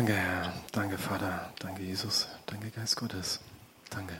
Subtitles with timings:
[0.00, 0.54] Danke, Herr.
[0.72, 1.52] Danke, Vater.
[1.58, 2.26] Danke, Jesus.
[2.46, 3.38] Danke, Geist Gottes.
[3.90, 4.14] Danke.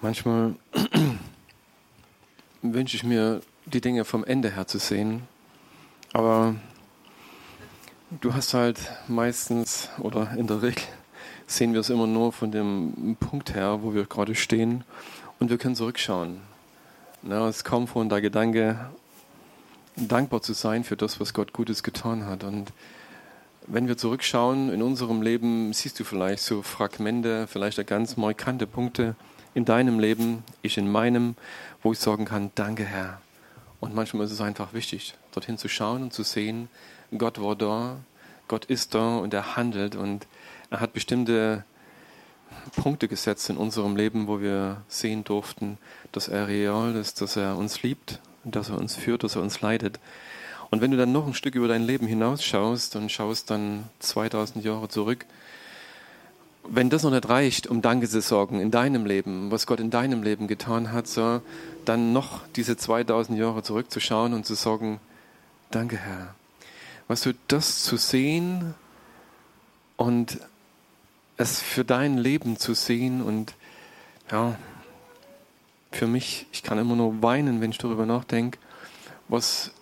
[0.00, 0.54] Manchmal
[2.62, 5.28] wünsche ich mir, die Dinge vom Ende her zu sehen.
[6.14, 6.54] Aber
[8.22, 10.84] du hast halt meistens oder in der Regel
[11.46, 14.84] sehen wir es immer nur von dem Punkt her, wo wir gerade stehen
[15.38, 16.40] und wir können zurückschauen.
[17.20, 18.88] Na, es kommt von der Gedanke,
[19.96, 22.42] dankbar zu sein für das, was Gott Gutes getan hat.
[22.42, 22.72] Und
[23.72, 29.14] wenn wir zurückschauen in unserem Leben, siehst du vielleicht so Fragmente, vielleicht ganz markante Punkte
[29.54, 31.36] in deinem Leben, ich in meinem,
[31.82, 33.20] wo ich sagen kann, danke Herr.
[33.78, 36.68] Und manchmal ist es einfach wichtig, dorthin zu schauen und zu sehen,
[37.16, 37.96] Gott war da,
[38.48, 40.26] Gott ist da und er handelt und
[40.70, 41.64] er hat bestimmte
[42.76, 45.78] Punkte gesetzt in unserem Leben, wo wir sehen durften,
[46.10, 49.60] dass er real ist, dass er uns liebt, dass er uns führt, dass er uns
[49.60, 50.00] leidet.
[50.70, 54.64] Und wenn du dann noch ein Stück über dein Leben hinausschaust und schaust dann 2000
[54.64, 55.26] Jahre zurück,
[56.68, 59.90] wenn das noch nicht reicht, um Danke zu sorgen in deinem Leben, was Gott in
[59.90, 61.42] deinem Leben getan hat, so,
[61.84, 65.00] dann noch diese 2000 Jahre zurückzuschauen und zu sagen,
[65.70, 66.34] danke Herr.
[67.08, 68.74] Weißt du, das zu sehen
[69.96, 70.38] und
[71.36, 73.54] es für dein Leben zu sehen und
[74.30, 74.56] ja,
[75.90, 78.58] für mich, ich kann immer nur weinen, wenn ich darüber nachdenke,
[79.26, 79.72] was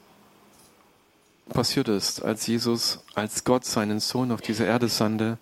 [1.48, 5.38] passiert ist, als Jesus, als Gott seinen Sohn auf diese Erde sandte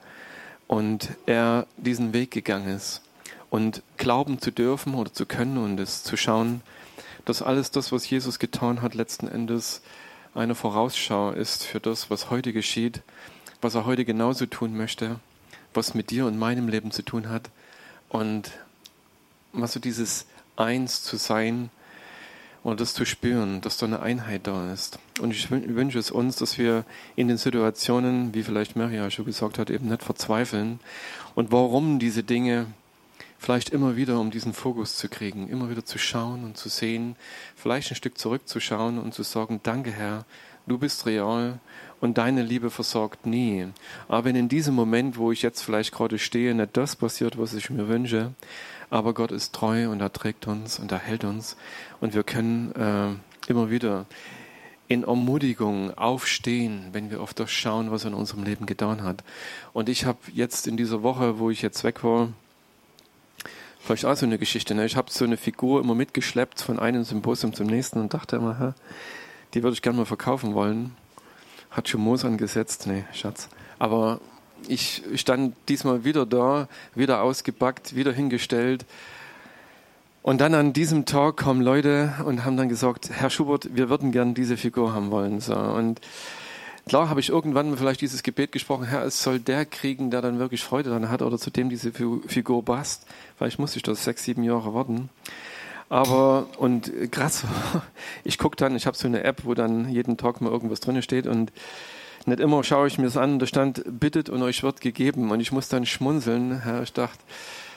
[0.66, 3.02] und er diesen Weg gegangen ist.
[3.50, 6.62] Und glauben zu dürfen oder zu können und es zu schauen,
[7.24, 9.82] dass alles das, was Jesus getan hat, letzten Endes
[10.34, 13.02] eine Vorausschau ist für das, was heute geschieht,
[13.60, 15.18] was er heute genauso tun möchte,
[15.74, 17.50] was mit dir und meinem Leben zu tun hat.
[18.08, 18.50] Und
[19.52, 21.70] was so dieses Eins zu sein,
[22.66, 24.98] und das zu spüren, dass da eine Einheit da ist.
[25.20, 26.84] Und ich wünsche es uns, dass wir
[27.14, 30.80] in den Situationen, wie vielleicht Maria schon gesagt hat, eben nicht verzweifeln.
[31.36, 32.66] Und warum diese Dinge
[33.38, 37.14] vielleicht immer wieder, um diesen Fokus zu kriegen, immer wieder zu schauen und zu sehen,
[37.54, 40.24] vielleicht ein Stück zurückzuschauen und zu sagen, danke Herr,
[40.66, 41.60] du bist real
[42.00, 43.68] und deine Liebe versorgt nie.
[44.08, 47.54] Aber wenn in diesem Moment, wo ich jetzt vielleicht gerade stehe, nicht das passiert, was
[47.54, 48.32] ich mir wünsche,
[48.90, 51.56] aber Gott ist treu und er trägt uns und er hält uns.
[52.00, 54.06] Und wir können äh, immer wieder
[54.88, 59.24] in Ermutigung aufstehen, wenn wir auf das schauen, was er in unserem Leben getan hat.
[59.72, 62.28] Und ich habe jetzt in dieser Woche, wo ich jetzt weg war,
[63.80, 64.74] vielleicht auch so eine Geschichte.
[64.74, 64.86] Ne?
[64.86, 68.58] Ich habe so eine Figur immer mitgeschleppt von einem Symposium zum nächsten und dachte immer,
[68.58, 68.72] hä,
[69.54, 70.96] die würde ich gerne mal verkaufen wollen.
[71.70, 73.48] Hat schon Moos angesetzt, nee, Schatz.
[73.78, 74.20] Aber
[74.68, 78.84] ich stand diesmal wieder da, wieder ausgepackt, wieder hingestellt.
[80.22, 84.10] Und dann an diesem Tag kommen Leute und haben dann gesagt, Herr Schubert, wir würden
[84.10, 85.40] gern diese Figur haben wollen.
[85.40, 86.00] So, und
[86.88, 90.40] klar habe ich irgendwann vielleicht dieses Gebet gesprochen, Herr, es soll der kriegen, der dann
[90.40, 93.06] wirklich Freude daran hat oder zu dem diese Figur passt.
[93.38, 95.10] Vielleicht muss ich das sechs, sieben Jahre warten.
[95.88, 97.44] Aber, und krass,
[98.24, 101.00] ich gucke dann, ich habe so eine App, wo dann jeden Tag mal irgendwas drin
[101.02, 101.52] steht und
[102.26, 105.30] nicht immer schaue ich mir das an, da stand, bittet und euch wird gegeben.
[105.30, 106.62] Und ich muss dann schmunzeln.
[106.62, 107.18] Herr, ich dachte,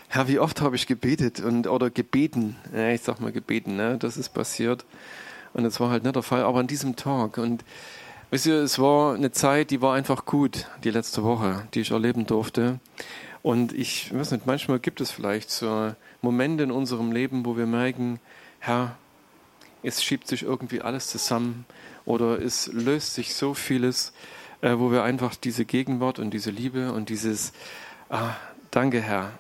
[0.08, 2.56] Herr, wie oft habe ich gebetet und oder gebeten?
[2.76, 3.98] Ja, ich sag mal gebeten, ne?
[4.00, 4.86] das ist passiert.
[5.54, 7.38] Und das war halt nicht der Fall, aber an diesem Tag.
[7.38, 7.64] Und
[8.32, 11.92] wisst ihr, es war eine Zeit, die war einfach gut, die letzte Woche, die ich
[11.92, 12.80] erleben durfte.
[13.42, 17.68] Und ich weiß nicht, manchmal gibt es vielleicht so Momente in unserem Leben, wo wir
[17.68, 18.20] merken,
[18.60, 18.98] Herr,
[19.84, 21.66] es schiebt sich irgendwie alles zusammen
[22.06, 24.12] oder es löst sich so vieles
[24.62, 27.54] äh, wo wir einfach diese Gegenwart und diese Liebe und dieses
[28.10, 28.36] ah,
[28.72, 29.32] Danke, Herr,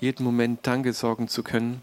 [0.00, 1.82] jeden Moment Danke sorgen zu können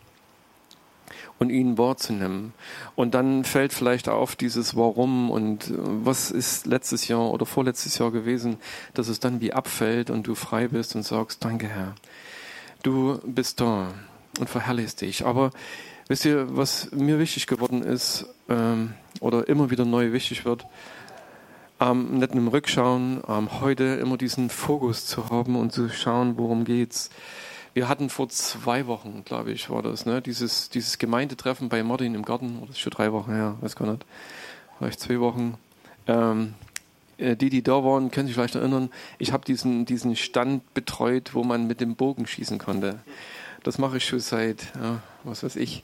[1.40, 2.53] und ihnen Wort zu nehmen.
[2.96, 7.97] Und dann fällt vielleicht auf dieses Warum und äh, was ist letztes Jahr oder vorletztes
[7.97, 8.57] Jahr gewesen,
[8.94, 11.95] dass es dann wie abfällt und du frei bist und sagst, danke Herr,
[12.83, 13.94] du bist da
[14.39, 15.25] und verherrlichst dich.
[15.25, 15.51] Aber
[16.07, 20.65] wisst ihr, was mir wichtig geworden ist ähm, oder immer wieder neu wichtig wird,
[21.79, 26.65] ähm, nicht im Rückschauen, ähm, heute immer diesen Fokus zu haben und zu schauen, worum
[26.65, 27.09] geht's.
[27.73, 32.15] Wir hatten vor zwei Wochen, glaube ich, war das, ne, dieses, dieses Gemeindetreffen bei Martin
[32.15, 34.05] im Garten, oder das ist schon drei Wochen her, weiß gar nicht,
[34.77, 35.57] vielleicht zwei Wochen.
[36.07, 36.55] Ähm,
[37.17, 41.33] äh, die, die da waren, können sich vielleicht erinnern, ich habe diesen, diesen Stand betreut,
[41.33, 42.99] wo man mit dem Bogen schießen konnte.
[43.63, 45.83] Das mache ich schon seit, ja, was weiß ich,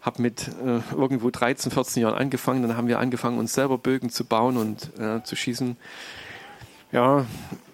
[0.00, 2.62] habe mit äh, irgendwo 13, 14 Jahren angefangen.
[2.62, 5.76] Dann haben wir angefangen, uns selber Bögen zu bauen und äh, zu schießen.
[6.92, 7.24] Ja,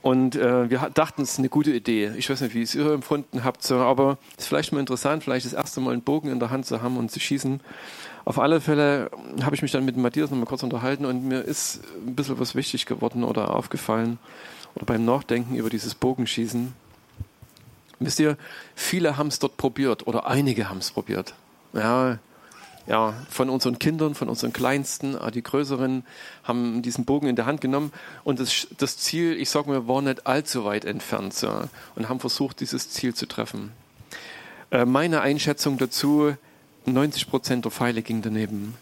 [0.02, 2.12] und äh, wir dachten, es ist eine gute Idee.
[2.16, 5.24] Ich weiß nicht, wie es ihr empfunden habt, so, aber es ist vielleicht mal interessant,
[5.24, 7.60] vielleicht das erste Mal einen Bogen in der Hand zu haben und zu schießen.
[8.26, 9.10] Auf alle Fälle
[9.42, 12.38] habe ich mich dann mit Matthias noch mal kurz unterhalten und mir ist ein bisschen
[12.38, 14.18] was wichtig geworden oder aufgefallen.
[14.74, 16.74] oder beim Nachdenken über dieses Bogenschießen.
[17.98, 18.36] Wisst ihr,
[18.74, 21.34] viele haben es dort probiert oder einige haben es probiert.
[21.76, 22.18] Ja,
[22.86, 26.04] ja, von unseren Kindern, von unseren Kleinsten, die Größeren
[26.44, 27.92] haben diesen Bogen in der Hand genommen
[28.22, 31.50] und das, das Ziel, ich sage mal, war nicht allzu weit entfernt so,
[31.96, 33.72] und haben versucht, dieses Ziel zu treffen.
[34.70, 36.36] Äh, meine Einschätzung dazu,
[36.86, 38.74] 90 Prozent der Pfeile gingen daneben.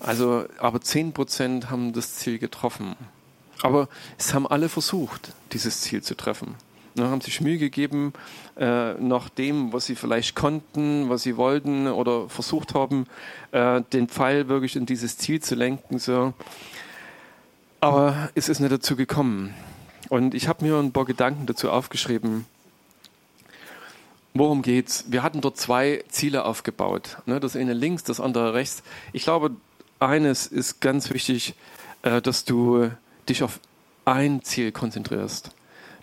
[0.00, 2.96] Also, aber 10 Prozent haben das Ziel getroffen.
[3.60, 6.54] Aber es haben alle versucht, dieses Ziel zu treffen.
[6.94, 8.12] Ne, haben sich Mühe gegeben,
[8.56, 13.06] äh, nach dem, was sie vielleicht konnten, was sie wollten oder versucht haben,
[13.52, 15.98] äh, den Pfeil wirklich in dieses Ziel zu lenken.
[15.98, 16.34] So.
[17.80, 19.54] Aber es ist nicht dazu gekommen.
[20.10, 22.44] Und ich habe mir ein paar Gedanken dazu aufgeschrieben.
[24.34, 25.06] Worum geht's?
[25.08, 27.18] Wir hatten dort zwei Ziele aufgebaut.
[27.24, 27.40] Ne?
[27.40, 28.82] Das eine links, das andere rechts.
[29.14, 29.52] Ich glaube,
[29.98, 31.54] eines ist ganz wichtig,
[32.02, 32.90] äh, dass du
[33.30, 33.60] dich auf
[34.04, 35.52] ein Ziel konzentrierst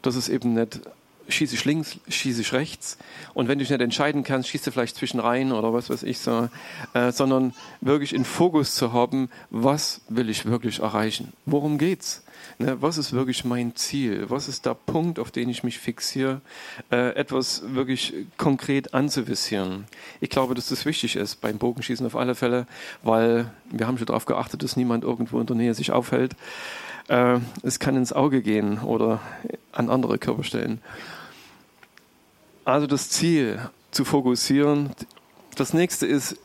[0.02, 0.82] dass es eben nicht
[1.30, 2.98] schieße ich links, schieße ich rechts.
[3.34, 6.04] Und wenn du dich nicht entscheiden kannst, schießt du vielleicht zwischen rein oder was weiß
[6.04, 6.50] ich so,
[6.94, 11.34] äh, sondern wirklich in Fokus zu haben, was will ich wirklich erreichen?
[11.46, 12.24] Worum geht's?
[12.58, 14.26] Ne, was ist wirklich mein Ziel?
[14.30, 16.42] Was ist der Punkt, auf den ich mich fixiere,
[16.92, 19.86] äh, etwas wirklich konkret anzuvisieren?
[20.20, 22.66] Ich glaube, dass das wichtig ist beim Bogenschießen auf alle Fälle,
[23.04, 26.36] weil wir haben schon darauf geachtet, dass niemand irgendwo in der Nähe sich aufhält.
[27.10, 29.20] Äh, es kann ins Auge gehen oder
[29.72, 30.82] an andere Körperstellen.
[32.66, 33.60] Also das Ziel
[33.92, 34.92] zu fokussieren.
[35.56, 36.38] Das nächste ist,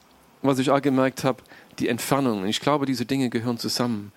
[0.43, 1.43] was ich auch gemerkt habe,
[1.79, 2.47] die Entfernung.
[2.47, 4.13] Ich glaube, diese Dinge gehören zusammen.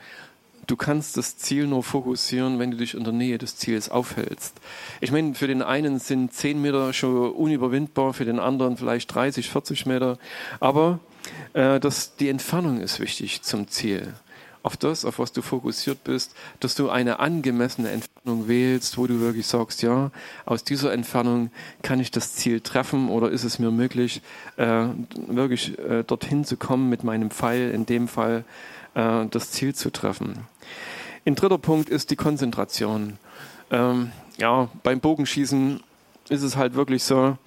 [0.67, 4.53] Du kannst das Ziel nur fokussieren, wenn du dich in der Nähe des Ziels aufhältst.
[4.99, 9.49] Ich meine, für den einen sind 10 Meter schon unüberwindbar, für den anderen vielleicht 30,
[9.49, 10.17] 40 Meter.
[10.59, 10.99] Aber
[11.53, 14.13] äh, das, die Entfernung ist wichtig zum Ziel
[14.67, 19.21] auf das, auf was du fokussiert bist, dass du eine angemessene Entfernung wählst, wo du
[19.21, 20.11] wirklich sagst, ja,
[20.45, 21.51] aus dieser Entfernung
[21.83, 24.21] kann ich das Ziel treffen oder ist es mir möglich,
[24.57, 24.87] äh,
[25.27, 28.43] wirklich äh, dorthin zu kommen mit meinem Pfeil, in dem Fall
[28.93, 30.45] äh, das Ziel zu treffen.
[31.25, 33.17] Ein dritter Punkt ist die Konzentration.
[33.71, 35.81] Ähm, ja, beim Bogenschießen
[36.27, 37.37] ist es halt wirklich so,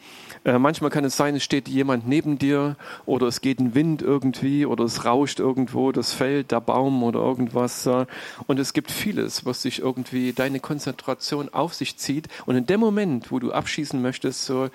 [0.44, 4.00] äh, manchmal kann es sein, es steht jemand neben dir oder es geht ein Wind
[4.00, 7.84] irgendwie oder es rauscht irgendwo das Feld, der Baum oder irgendwas.
[7.86, 8.06] Äh,
[8.46, 12.28] und es gibt vieles, was sich irgendwie deine Konzentration auf sich zieht.
[12.46, 14.70] Und in dem Moment, wo du abschießen möchtest, so,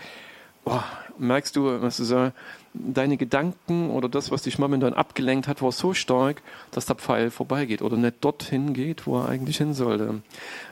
[0.65, 0.79] oh,
[1.17, 2.31] merkst du, was du so,
[2.73, 7.31] deine Gedanken oder das, was dich momentan abgelenkt hat, war so stark, dass der Pfeil
[7.31, 10.21] vorbeigeht oder nicht dorthin geht, wo er eigentlich hin sollte.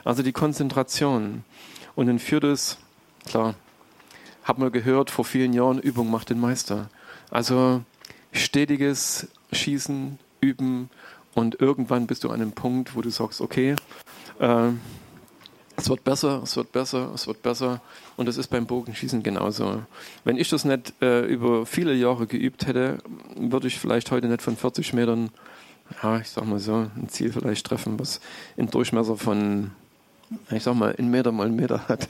[0.04, 1.44] Also die Konzentration.
[1.96, 2.78] Und dann führt es,
[3.26, 3.56] klar,
[4.44, 6.90] hat man gehört vor vielen Jahren, Übung macht den Meister.
[7.32, 7.82] Also
[8.32, 10.90] stetiges Schießen, Üben
[11.34, 13.76] und irgendwann bist du an einem Punkt, wo du sagst, okay,
[14.40, 14.70] äh,
[15.76, 17.82] es wird besser, es wird besser, es wird besser.
[18.16, 19.82] Und das ist beim Bogenschießen genauso.
[20.24, 23.00] Wenn ich das nicht äh, über viele Jahre geübt hätte,
[23.36, 25.32] würde ich vielleicht heute nicht von 40 Metern,
[26.04, 28.22] ja, ich sag mal so, ein Ziel vielleicht treffen, was
[28.56, 29.72] im Durchmesser von
[30.52, 32.10] ich sag mal, ein Meter mal ein Meter hat.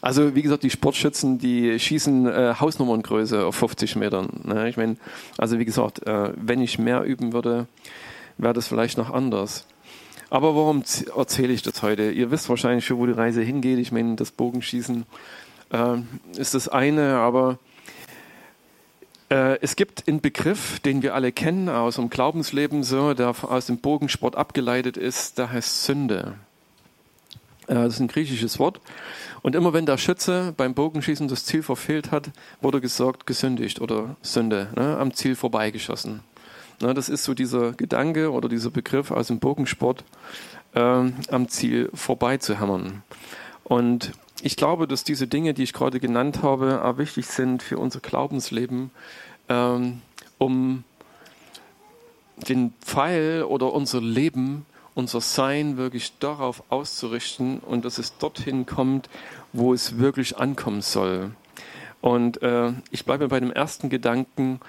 [0.00, 4.28] Also wie gesagt, die Sportschützen, die schießen äh, Hausnummerngröße auf 50 Metern.
[4.44, 4.68] Ne?
[4.68, 4.96] Ich meine,
[5.38, 7.66] also wie gesagt, äh, wenn ich mehr üben würde,
[8.36, 9.66] wäre das vielleicht noch anders.
[10.30, 10.82] Aber warum
[11.16, 12.10] erzähle ich das heute?
[12.10, 13.78] Ihr wisst wahrscheinlich schon, wo die Reise hingeht.
[13.78, 15.06] Ich meine, das Bogenschießen
[15.70, 15.96] äh,
[16.36, 17.58] ist das eine, aber
[19.30, 23.66] äh, es gibt einen Begriff, den wir alle kennen aus dem Glaubensleben, so, der aus
[23.66, 26.34] dem Bogensport abgeleitet ist, der heißt Sünde.
[27.66, 28.80] Äh, das ist ein griechisches Wort.
[29.42, 32.30] Und immer wenn der Schütze beim Bogenschießen das Ziel verfehlt hat,
[32.60, 36.20] wurde gesagt, gesündigt oder Sünde, ne, am Ziel vorbeigeschossen.
[36.80, 40.04] Ne, das ist so dieser Gedanke oder dieser Begriff aus dem Bogensport,
[40.74, 43.02] äh, am Ziel vorbeizuhämmern.
[43.64, 47.78] Und ich glaube, dass diese Dinge, die ich gerade genannt habe, auch wichtig sind für
[47.78, 48.90] unser Glaubensleben,
[49.48, 50.02] ähm,
[50.38, 50.84] um
[52.48, 59.08] den Pfeil oder unser Leben unser Sein wirklich darauf auszurichten und dass es dorthin kommt,
[59.52, 61.32] wo es wirklich ankommen soll.
[62.00, 64.60] Und äh, ich bleibe bei dem ersten Gedanken,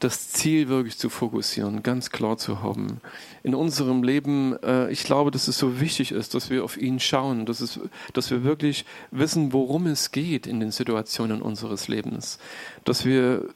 [0.00, 3.00] das Ziel wirklich zu fokussieren, ganz klar zu haben.
[3.42, 7.00] In unserem Leben, äh, ich glaube, dass es so wichtig ist, dass wir auf ihn
[7.00, 7.80] schauen, dass, es,
[8.12, 12.38] dass wir wirklich wissen, worum es geht in den Situationen unseres Lebens.
[12.84, 13.48] Dass wir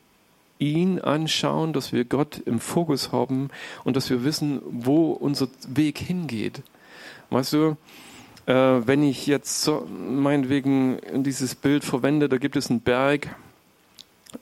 [0.58, 3.48] ihn anschauen, dass wir Gott im Fokus haben
[3.84, 6.62] und dass wir wissen, wo unser Weg hingeht.
[7.30, 7.76] Weißt du,
[8.46, 13.28] äh, wenn ich jetzt so, meinetwegen dieses Bild verwende, da gibt es einen Berg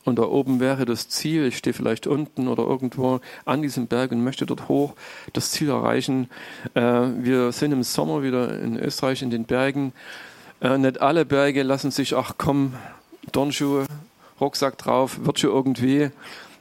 [0.04, 4.12] und da oben wäre das Ziel, ich stehe vielleicht unten oder irgendwo an diesem Berg
[4.12, 4.94] und möchte dort hoch
[5.32, 6.28] das Ziel erreichen.
[6.74, 9.92] Äh, wir sind im Sommer wieder in Österreich in den Bergen.
[10.60, 12.74] Äh, nicht alle Berge lassen sich, ach komm,
[13.32, 13.86] Dornschuhe,
[14.40, 16.10] Rucksack drauf, wird schon irgendwie.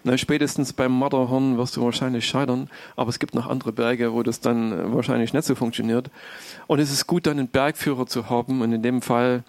[0.04, 4.22] Na, spätestens beim Matterhorn wirst du wahrscheinlich scheitern, aber es gibt noch andere Berge, wo
[4.22, 6.12] das dann wahrscheinlich nicht so funktioniert.
[6.68, 9.44] Und es ist gut, dann einen Bergführer zu haben und in dem Fall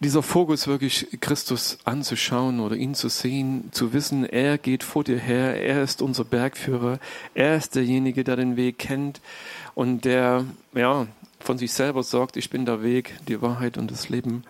[0.00, 5.18] dieser Fokus wirklich Christus anzuschauen oder ihn zu sehen, zu wissen, er geht vor dir
[5.18, 6.98] her, er ist unser Bergführer,
[7.34, 9.22] er ist derjenige, der den Weg kennt
[9.74, 11.06] und der ja
[11.40, 14.44] von sich selber sagt, ich bin der Weg, die Wahrheit und das Leben.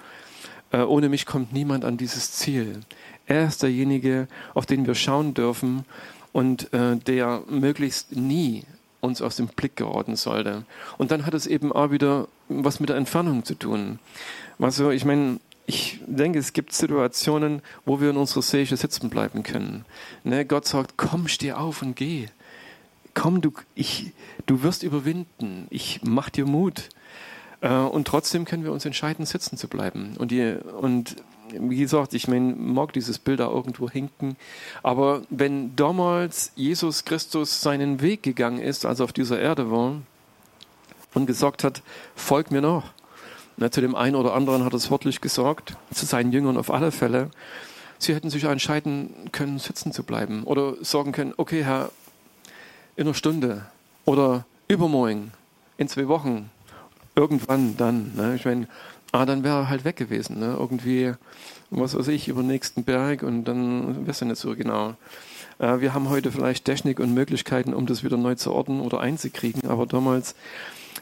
[0.72, 2.80] Äh, ohne mich kommt niemand an dieses Ziel.
[3.26, 5.84] Er ist derjenige, auf den wir schauen dürfen
[6.32, 8.64] und äh, der möglichst nie
[9.00, 10.64] uns aus dem Blick geraten sollte.
[10.98, 13.98] Und dann hat es eben auch wieder was mit der Entfernung zu tun.
[14.58, 19.42] Also ich meine, ich denke, es gibt Situationen, wo wir in unserer Seele sitzen bleiben
[19.42, 19.84] können.
[20.22, 20.44] Ne?
[20.44, 22.28] Gott sagt, komm, steh auf und geh.
[23.14, 24.12] Komm, du, ich,
[24.46, 25.66] du wirst überwinden.
[25.70, 26.88] Ich mach dir Mut.
[27.66, 30.14] Äh, und trotzdem können wir uns entscheiden, sitzen zu bleiben.
[30.18, 31.16] Und, die, und
[31.52, 34.36] wie gesagt, ich mein, mag dieses Bild da irgendwo hinken.
[34.82, 39.96] Aber wenn damals Jesus Christus seinen Weg gegangen ist, als er auf dieser Erde war,
[41.14, 41.82] und gesagt hat,
[42.14, 42.92] folg mir nach,
[43.56, 46.70] na, zu dem einen oder anderen hat er es wörtlich gesagt, zu seinen Jüngern auf
[46.70, 47.30] alle Fälle.
[47.98, 51.90] Sie hätten sich entscheiden können, sitzen zu bleiben oder sagen können, okay, Herr,
[52.96, 53.64] in einer Stunde
[54.04, 55.32] oder übermorgen,
[55.78, 56.50] in zwei Wochen,
[57.16, 58.12] irgendwann dann.
[58.14, 58.34] Ne?
[58.36, 58.68] Ich meine,
[59.12, 60.38] ah, dann wäre er halt weg gewesen.
[60.38, 60.56] Ne?
[60.58, 61.14] Irgendwie,
[61.70, 64.94] was weiß ich, über den nächsten Berg und dann es ja nicht so genau.
[65.58, 69.00] Äh, wir haben heute vielleicht Technik und Möglichkeiten, um das wieder neu zu ordnen oder
[69.00, 70.34] einzukriegen, aber damals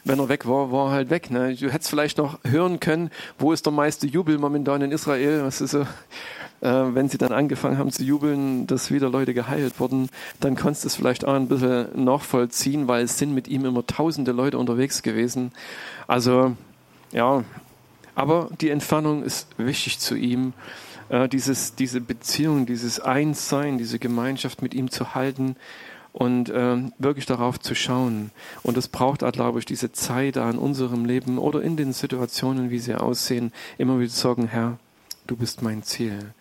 [0.03, 1.31] wenn er weg war, war er halt weg.
[1.31, 1.55] Ne?
[1.55, 3.09] Du hättest vielleicht noch hören können,
[3.39, 5.43] wo ist der meiste Jubel momentan in Israel?
[5.43, 5.87] Was ist so, äh,
[6.61, 10.09] wenn sie dann angefangen haben zu jubeln, dass wieder Leute geheilt wurden,
[10.39, 13.85] dann konntest du es vielleicht auch ein bisschen nachvollziehen, weil es sind mit ihm immer
[13.85, 15.51] tausende Leute unterwegs gewesen.
[16.07, 16.55] Also,
[17.11, 17.43] ja,
[18.15, 20.53] aber die Entfernung ist wichtig zu ihm.
[21.09, 25.55] Äh, dieses, diese Beziehung, dieses Einssein, diese Gemeinschaft mit ihm zu halten
[26.15, 28.31] und äh, wirklich darauf zu schauen.
[28.63, 32.79] Und es braucht, glaube ich, diese Zeit in unserem Leben oder in den Situationen, wie
[32.79, 34.79] sie aussehen, immer wieder zu sagen, Herr,
[35.27, 36.33] du bist mein Ziel.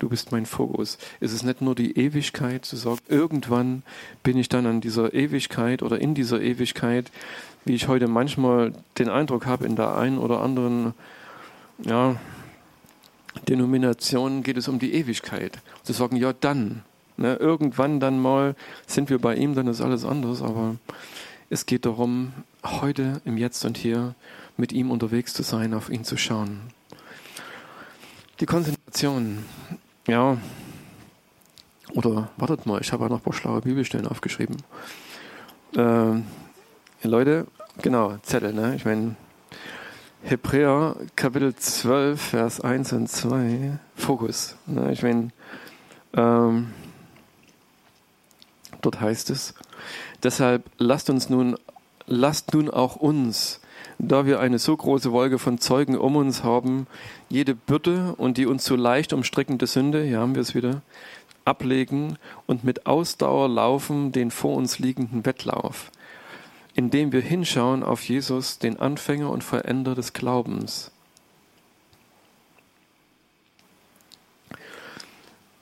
[0.00, 0.98] Du bist mein Fokus.
[1.20, 3.84] Es ist nicht nur die Ewigkeit zu sagen, irgendwann
[4.24, 7.12] bin ich dann an dieser Ewigkeit oder in dieser Ewigkeit,
[7.64, 10.94] wie ich heute manchmal den Eindruck habe, in der einen oder anderen
[11.84, 12.16] ja,
[13.48, 15.60] Denomination geht es um die Ewigkeit.
[15.84, 16.82] Zu sagen, ja, dann,
[17.20, 20.76] Ne, irgendwann dann mal sind wir bei ihm, dann ist alles anders, aber
[21.50, 22.32] es geht darum,
[22.64, 24.14] heute im Jetzt und Hier
[24.56, 26.62] mit ihm unterwegs zu sein, auf ihn zu schauen.
[28.40, 29.44] Die Konzentration,
[30.08, 30.38] ja,
[31.92, 34.56] oder wartet mal, ich habe auch noch ein paar schlaue Bibelstellen aufgeschrieben.
[35.76, 36.22] Äh,
[37.06, 37.46] Leute,
[37.82, 38.76] genau, Zettel, ne?
[38.76, 39.14] Ich meine,
[40.22, 44.56] Hebräer Kapitel 12, Vers 1 und 2, Fokus.
[44.64, 44.90] Ne?
[44.92, 45.28] Ich meine,
[46.14, 46.68] ähm,
[48.80, 49.54] Dort heißt es,
[50.22, 51.56] deshalb lasst uns nun,
[52.06, 53.60] lasst nun auch uns,
[53.98, 56.86] da wir eine so große Wolke von Zeugen um uns haben,
[57.28, 60.82] jede Bürde und die uns so leicht umstrickende Sünde, hier haben wir es wieder,
[61.44, 65.90] ablegen und mit Ausdauer laufen den vor uns liegenden Wettlauf,
[66.74, 70.90] indem wir hinschauen auf Jesus, den Anfänger und Vollender des Glaubens.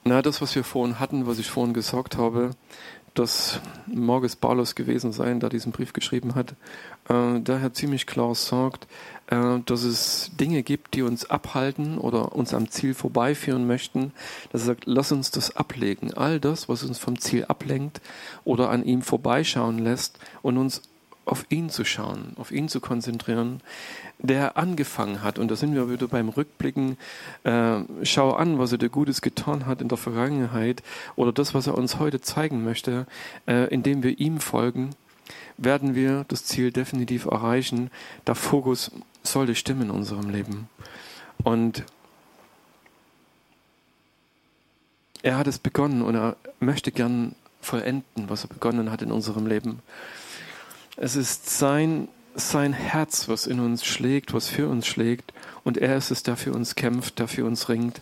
[0.05, 2.53] Na, das, was wir vorhin hatten, was ich vorhin gesagt habe,
[3.19, 6.55] das mag es Paulus gewesen sein, der diesen Brief geschrieben hat,
[7.09, 8.87] äh, daher ziemlich klar sagt,
[9.29, 14.13] äh, dass es Dinge gibt, die uns abhalten oder uns am Ziel vorbeiführen möchten.
[14.53, 16.15] Dass er sagt, lass uns das ablegen.
[16.15, 18.01] All das, was uns vom Ziel ablenkt
[18.45, 20.83] oder an ihm vorbeischauen lässt und uns
[21.29, 23.61] auf ihn zu schauen, auf ihn zu konzentrieren,
[24.19, 25.39] der angefangen hat.
[25.39, 26.97] Und da sind wir wieder beim Rückblicken.
[27.45, 30.83] Äh, schau an, was er dir Gutes getan hat in der Vergangenheit
[31.17, 33.07] oder das, was er uns heute zeigen möchte,
[33.47, 34.91] äh, indem wir ihm folgen,
[35.57, 37.91] werden wir das Ziel definitiv erreichen.
[38.27, 38.91] Der Fokus
[39.23, 40.69] sollte stimmen in unserem Leben.
[41.45, 41.85] Und
[45.23, 49.47] er hat es begonnen und er möchte gern vollenden, was er begonnen hat in unserem
[49.47, 49.81] Leben.
[51.01, 55.33] Es ist sein, sein Herz, was in uns schlägt, was für uns schlägt.
[55.63, 58.01] Und er ist es, der für uns kämpft, der für uns ringt.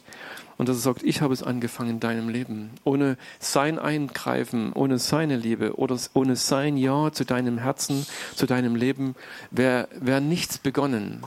[0.57, 2.71] Und dass er sagt, ich habe es angefangen in deinem Leben.
[2.85, 8.77] Ohne sein Eingreifen, ohne seine Liebe oder ohne sein Ja zu deinem Herzen, zu deinem
[8.77, 9.15] Leben,
[9.51, 11.23] wäre wär nichts begonnen.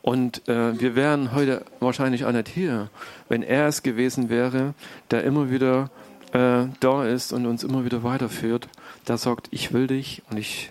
[0.00, 2.88] Und äh, wir wären heute wahrscheinlich auch nicht hier,
[3.28, 4.74] wenn er es gewesen wäre,
[5.10, 5.90] der immer wieder
[6.32, 8.68] äh, da ist und uns immer wieder weiterführt,
[9.08, 10.70] der sagt, ich will dich und ich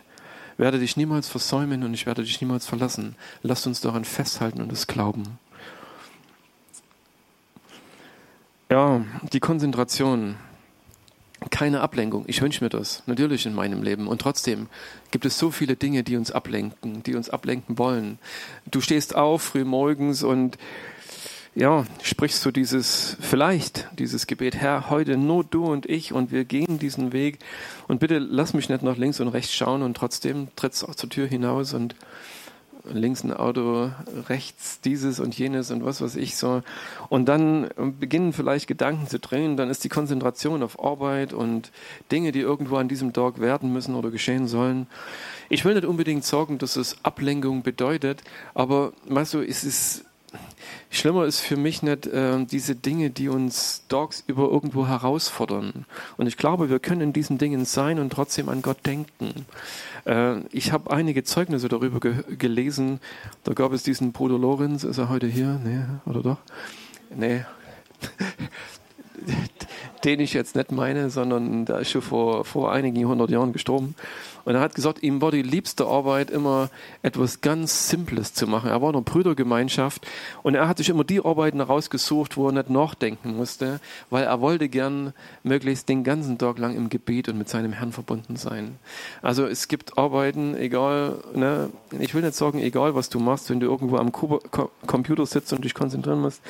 [0.57, 3.15] werde dich niemals versäumen und ich werde dich niemals verlassen.
[3.41, 5.39] Lasst uns daran festhalten und es glauben.
[8.69, 10.35] Ja, die Konzentration.
[11.49, 12.23] Keine Ablenkung.
[12.27, 14.07] Ich wünsche mir das natürlich in meinem Leben.
[14.07, 14.67] Und trotzdem
[15.11, 18.17] gibt es so viele Dinge, die uns ablenken, die uns ablenken wollen.
[18.71, 20.57] Du stehst auf früh morgens und
[21.55, 26.45] ja, sprichst du dieses, vielleicht dieses Gebet, Herr, heute nur du und ich und wir
[26.45, 27.39] gehen diesen Weg
[27.87, 31.09] und bitte lass mich nicht nach links und rechts schauen und trotzdem trittst auch zur
[31.09, 31.95] Tür hinaus und
[32.91, 33.91] links ein Auto,
[34.27, 36.63] rechts dieses und jenes und was weiß ich so.
[37.07, 37.69] Und dann
[37.99, 41.71] beginnen vielleicht Gedanken zu drehen, dann ist die Konzentration auf Arbeit und
[42.11, 44.87] Dinge, die irgendwo an diesem Tag werden müssen oder geschehen sollen.
[45.49, 50.05] Ich will nicht unbedingt sagen, dass es Ablenkung bedeutet, aber weißt du, es ist
[50.89, 55.85] Schlimmer ist für mich nicht äh, diese Dinge, die uns Dogs über irgendwo herausfordern.
[56.17, 59.45] Und ich glaube, wir können in diesen Dingen sein und trotzdem an Gott denken.
[60.05, 62.99] Äh, ich habe einige Zeugnisse darüber ge gelesen.
[63.43, 65.59] Da gab es diesen Bruder Lorenz, ist er heute hier?
[65.63, 66.37] Nee, oder doch?
[67.15, 67.45] Nee.
[70.03, 73.95] Den ich jetzt nicht meine, sondern der ist schon vor, vor einigen hundert Jahren gestorben.
[74.45, 76.69] Und er hat gesagt, ihm war die liebste Arbeit immer
[77.01, 78.69] etwas ganz Simples zu machen.
[78.69, 80.05] Er war in einer Brüdergemeinschaft
[80.41, 83.79] und er hat sich immer die Arbeiten rausgesucht, wo er nicht nachdenken musste,
[84.09, 87.93] weil er wollte gern möglichst den ganzen Tag lang im Gebet und mit seinem Herrn
[87.93, 88.77] verbunden sein.
[89.21, 91.69] Also es gibt Arbeiten, egal, ne,
[91.99, 95.63] ich will nicht sagen, egal was du machst, wenn du irgendwo am Computer sitzt und
[95.63, 96.41] dich konzentrieren musst,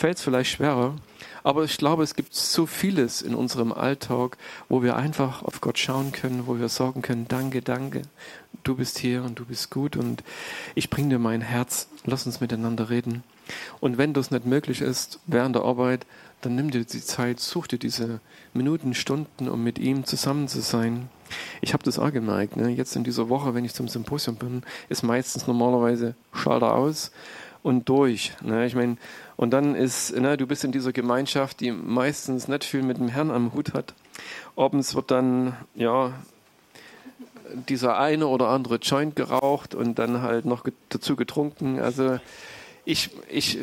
[0.00, 0.96] fällt es vielleicht schwerer.
[1.42, 4.38] Aber ich glaube, es gibt so vieles in unserem Alltag,
[4.68, 8.02] wo wir einfach auf Gott schauen können, wo wir sagen können, danke, danke,
[8.62, 10.24] du bist hier und du bist gut und
[10.74, 13.22] ich bringe dir mein Herz, lass uns miteinander reden.
[13.80, 16.06] Und wenn das nicht möglich ist während der Arbeit,
[16.40, 18.20] dann nimm dir die Zeit, such dir diese
[18.54, 21.10] Minuten, Stunden, um mit ihm zusammen zu sein.
[21.60, 22.56] Ich habe das auch gemerkt.
[22.56, 22.70] Ne?
[22.70, 27.12] Jetzt in dieser Woche, wenn ich zum Symposium bin, ist meistens normalerweise Schalter aus
[27.62, 28.32] und durch.
[28.42, 28.66] Ne?
[28.66, 28.96] Ich meine,
[29.40, 33.08] und dann ist, ne, du bist in dieser Gemeinschaft, die meistens nicht viel mit dem
[33.08, 33.94] Herrn am Hut hat.
[34.54, 36.12] Abends wird dann, ja,
[37.66, 41.78] dieser eine oder andere Joint geraucht und dann halt noch dazu getrunken.
[41.80, 42.20] Also
[42.84, 43.56] ich, ich,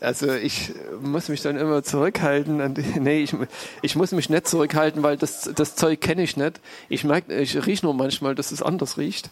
[0.00, 2.62] also ich muss mich dann immer zurückhalten.
[2.62, 3.36] Und, nee, ich,
[3.82, 6.58] ich muss mich nicht zurückhalten, weil das, das Zeug kenne ich nicht.
[6.88, 9.28] Ich merke, ich rieche nur manchmal, dass es anders riecht.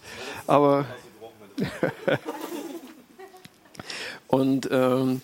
[0.46, 0.84] Aber
[4.28, 5.22] Und ähm,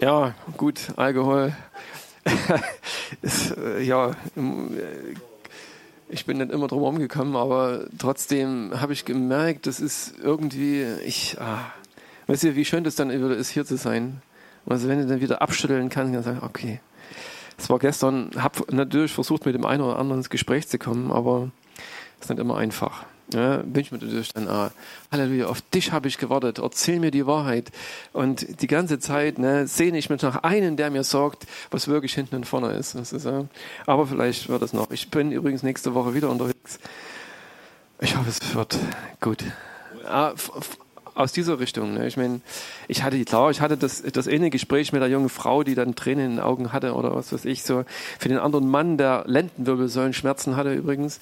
[0.00, 1.54] ja, gut, Alkohol.
[3.22, 4.14] ist, äh, ja, äh,
[6.08, 11.40] ich bin nicht immer drum herum aber trotzdem habe ich gemerkt, das ist irgendwie, ich,
[11.40, 11.72] ah,
[12.26, 14.20] weißt du, wie schön das dann ist, hier zu sein.
[14.66, 16.80] Also wenn du dann wieder abschütteln kannst, dann sagen, okay.
[17.56, 21.12] Es war gestern, habe natürlich versucht, mit dem einen oder anderen ins Gespräch zu kommen,
[21.12, 21.50] aber
[22.18, 23.04] es ist nicht immer einfach.
[23.32, 24.72] Ja, wünsche mir natürlich dann, ah,
[25.12, 27.70] Halleluja, auf dich habe ich gewartet, erzähl mir die Wahrheit.
[28.12, 32.14] Und die ganze Zeit ne, sehne ich mich nach einem, der mir sagt, was wirklich
[32.14, 32.94] hinten und vorne ist.
[32.94, 33.46] ist ja,
[33.86, 34.90] aber vielleicht wird es noch.
[34.90, 36.78] Ich bin übrigens nächste Woche wieder unterwegs.
[38.00, 38.78] Ich hoffe, es wird
[39.20, 39.44] gut.
[40.06, 40.32] Ah,
[41.20, 41.94] aus dieser Richtung.
[41.94, 42.06] Ne?
[42.06, 42.40] Ich meine,
[42.88, 45.94] ich hatte, klar, ich hatte das, das eine Gespräch mit der jungen Frau, die dann
[45.94, 47.84] Tränen in den Augen hatte oder was weiß ich, so.
[48.18, 51.18] Für den anderen Mann, der Lendenwirbelsäulenschmerzen hatte übrigens,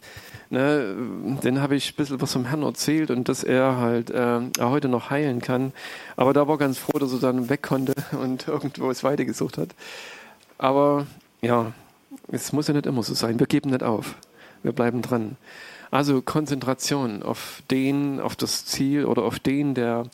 [0.50, 0.94] ne,
[1.42, 4.88] den habe ich ein bisschen was vom Herrn erzählt und dass er halt äh, heute
[4.88, 5.72] noch heilen kann.
[6.16, 9.70] Aber da war ganz froh, dass er dann weg konnte und irgendwo es weitergesucht hat.
[10.58, 11.06] Aber
[11.40, 11.72] ja,
[12.30, 13.38] es muss ja nicht immer so sein.
[13.38, 14.14] Wir geben nicht auf.
[14.62, 15.36] Wir bleiben dran.
[15.90, 20.04] Also Konzentration auf den, auf das Ziel oder auf den, der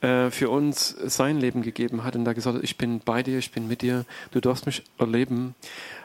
[0.00, 3.38] äh, für uns sein Leben gegeben hat und da gesagt hat, ich bin bei dir,
[3.38, 5.54] ich bin mit dir, du darfst mich erleben.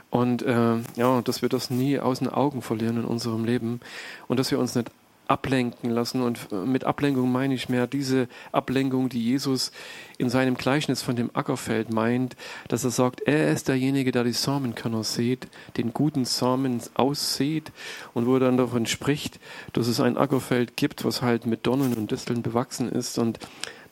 [0.09, 3.81] Und äh, ja, dass wir das nie aus den Augen verlieren in unserem Leben
[4.27, 4.89] und dass wir uns nicht
[5.29, 6.21] ablenken lassen.
[6.21, 9.71] Und mit Ablenkung meine ich mehr diese Ablenkung, die Jesus
[10.17, 12.35] in seinem Gleichnis von dem Ackerfeld meint,
[12.67, 17.71] dass er sagt, er ist derjenige, der die Samenkörner sieht, den guten Samen aussieht
[18.13, 19.39] und wo er dann davon spricht,
[19.73, 23.39] dass es ein Ackerfeld gibt, was halt mit Dornen und Disteln bewachsen ist und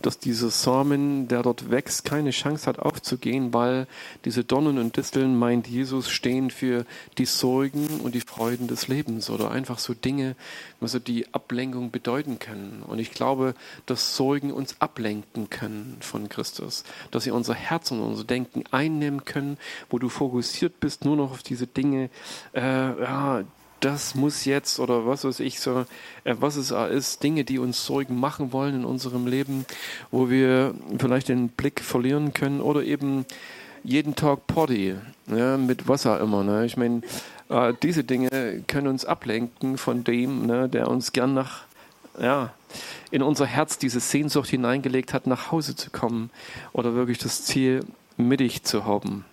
[0.05, 3.87] dass dieser Samen, der dort wächst, keine Chance hat aufzugehen, weil
[4.23, 6.85] diese Dornen und Disteln, meint Jesus, stehen für
[7.17, 10.35] die Sorgen und die Freuden des Lebens oder einfach so Dinge,
[10.79, 12.83] was die Ablenkung bedeuten können.
[12.85, 18.01] Und ich glaube, dass Sorgen uns ablenken können von Christus, dass sie unser Herz und
[18.01, 19.57] unser Denken einnehmen können,
[19.89, 22.09] wo du fokussiert bist nur noch auf diese Dinge,
[22.53, 23.43] äh, ja,
[23.85, 25.85] das muss jetzt oder was weiß ich so,
[26.23, 29.65] äh, was es ist, Dinge, die uns Sorgen machen wollen in unserem Leben,
[30.09, 33.25] wo wir vielleicht den Blick verlieren können oder eben
[33.83, 34.95] jeden Tag Party,
[35.27, 36.43] ja, mit was auch immer.
[36.43, 36.65] Ne?
[36.65, 37.01] Ich meine,
[37.49, 41.65] äh, diese Dinge können uns ablenken von dem, ne, der uns gern nach,
[42.19, 42.53] ja,
[43.11, 46.31] in unser Herz diese Sehnsucht hineingelegt hat, nach Hause zu kommen
[46.73, 47.85] oder wirklich das Ziel
[48.17, 49.25] mittig zu haben.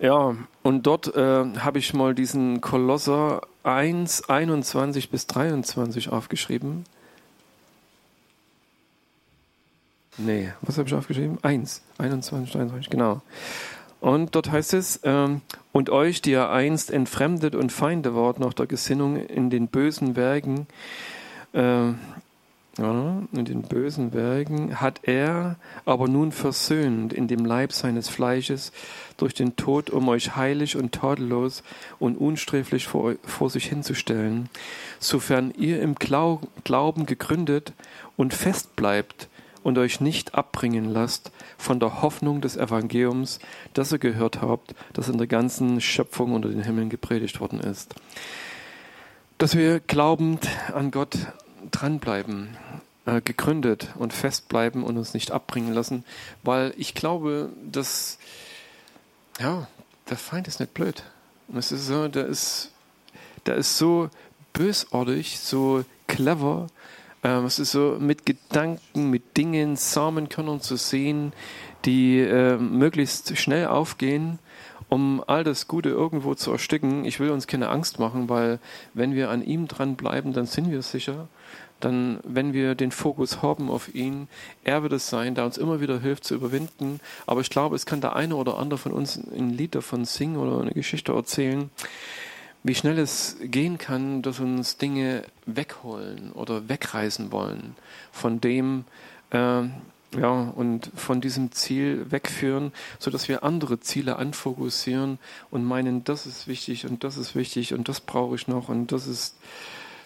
[0.00, 6.84] Ja, und dort äh, habe ich mal diesen Kolosser 1, 21 bis 23 aufgeschrieben.
[10.16, 11.38] Nee, was habe ich aufgeschrieben?
[11.42, 13.22] 1, 21, 23, genau.
[14.00, 15.40] Und dort heißt es, ähm,
[15.72, 20.14] und euch, die ihr einst entfremdet und Feinde wart nach der Gesinnung in den bösen
[20.14, 20.66] Werken,
[21.52, 21.92] äh,
[22.78, 28.72] ja, in den bösen Werken hat er aber nun versöhnt in dem Leib seines Fleisches
[29.16, 31.64] durch den Tod, um euch heilig und tadellos
[31.98, 34.48] und unsträflich vor, vor sich hinzustellen,
[35.00, 37.72] sofern ihr im Glauben gegründet
[38.16, 39.28] und fest bleibt
[39.64, 43.40] und euch nicht abbringen lasst von der Hoffnung des Evangeliums,
[43.74, 47.94] das ihr gehört habt, das in der ganzen Schöpfung unter den Himmeln gepredigt worden ist.
[49.36, 51.16] Dass wir glaubend an Gott
[51.70, 52.56] dranbleiben,
[53.06, 56.04] äh, gegründet und festbleiben und uns nicht abbringen lassen,
[56.42, 58.18] weil ich glaube, dass
[59.40, 59.68] ja,
[60.10, 61.02] der Feind ist nicht blöd.
[61.54, 62.72] es ist so, der ist,
[63.46, 64.10] der ist so
[64.52, 66.66] bösartig, so clever.
[67.22, 71.32] Ähm, es ist so mit Gedanken, mit Dingen, Samenkörnern zu sehen,
[71.84, 74.38] die äh, möglichst schnell aufgehen
[74.88, 77.04] um all das Gute irgendwo zu ersticken.
[77.04, 78.58] Ich will uns keine Angst machen, weil
[78.94, 81.28] wenn wir an ihm dranbleiben, dann sind wir sicher.
[81.80, 84.26] Dann, wenn wir den Fokus haben auf ihn,
[84.64, 86.98] er wird es sein, der uns immer wieder hilft zu überwinden.
[87.26, 90.38] Aber ich glaube, es kann der eine oder andere von uns ein Lied davon singen
[90.38, 91.70] oder eine Geschichte erzählen,
[92.64, 97.76] wie schnell es gehen kann, dass uns Dinge wegholen oder wegreißen wollen
[98.10, 98.84] von dem,
[99.30, 99.62] äh,
[100.16, 105.18] ja, und von diesem Ziel wegführen, so dass wir andere Ziele anfokussieren
[105.50, 108.90] und meinen, das ist wichtig und das ist wichtig und das brauche ich noch und
[108.92, 109.36] das ist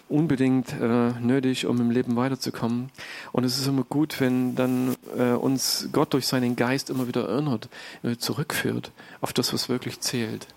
[0.09, 2.91] unbedingt äh, nötig, um im Leben weiterzukommen.
[3.31, 7.27] Und es ist immer gut, wenn dann äh, uns Gott durch seinen Geist immer wieder
[7.27, 7.69] erinnert,
[8.03, 10.47] äh, zurückführt auf das, was wirklich zählt.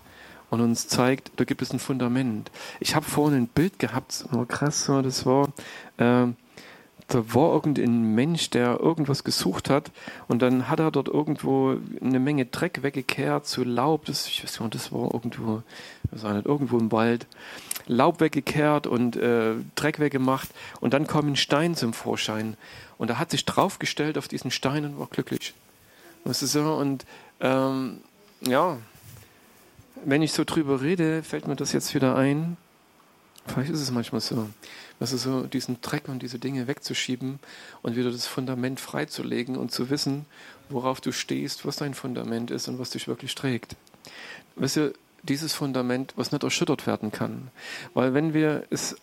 [0.49, 2.51] Und uns zeigt, da gibt es ein Fundament.
[2.79, 5.49] Ich habe vorhin ein Bild gehabt, oh krass, das war,
[5.97, 6.27] äh,
[7.07, 9.91] da war irgendein Mensch, der irgendwas gesucht hat
[10.27, 14.59] und dann hat er dort irgendwo eine Menge Dreck weggekehrt, so Laub, das, ich weiß
[14.59, 15.63] nicht, das war irgendwo,
[16.11, 17.25] das war nicht, irgendwo im Wald,
[17.87, 20.49] Laub weggekehrt und äh, Dreck weggemacht
[20.81, 22.57] und dann kam ein Stein zum Vorschein
[22.97, 25.53] und er hat sich draufgestellt auf diesen Stein und war glücklich.
[26.25, 27.05] Das ist so und
[27.39, 28.01] ähm,
[28.41, 28.77] ja,
[30.03, 32.57] wenn ich so drüber rede, fällt mir das jetzt wieder ein.
[33.47, 34.49] Vielleicht ist es manchmal so.
[34.99, 37.39] Das ist so, diesen Dreck und diese Dinge wegzuschieben
[37.81, 40.25] und wieder das Fundament freizulegen und zu wissen,
[40.69, 43.75] worauf du stehst, was dein Fundament ist und was dich wirklich trägt.
[44.55, 47.49] Weißt du, dieses Fundament, was nicht erschüttert werden kann.
[47.93, 48.95] Weil wenn wir es,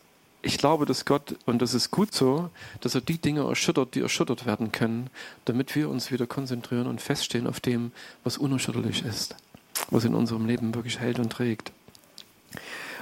[0.42, 4.00] ich glaube, dass Gott, und das ist gut so, dass er die Dinge erschüttert, die
[4.00, 5.10] erschüttert werden können,
[5.44, 7.92] damit wir uns wieder konzentrieren und feststehen auf dem,
[8.24, 9.36] was unerschütterlich ist,
[9.90, 11.72] was in unserem Leben wirklich hält und trägt.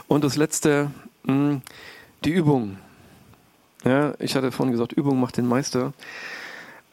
[0.08, 0.90] Und das letzte,
[1.24, 2.78] die Übung.
[3.84, 5.92] Ja, ich hatte vorhin gesagt, Übung macht den Meister.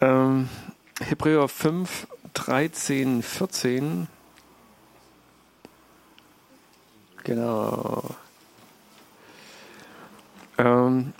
[0.01, 0.49] Ähm,
[0.99, 4.07] Hebräer 5, 13, 14.
[7.23, 8.03] Genau.
[10.57, 11.13] Ähm,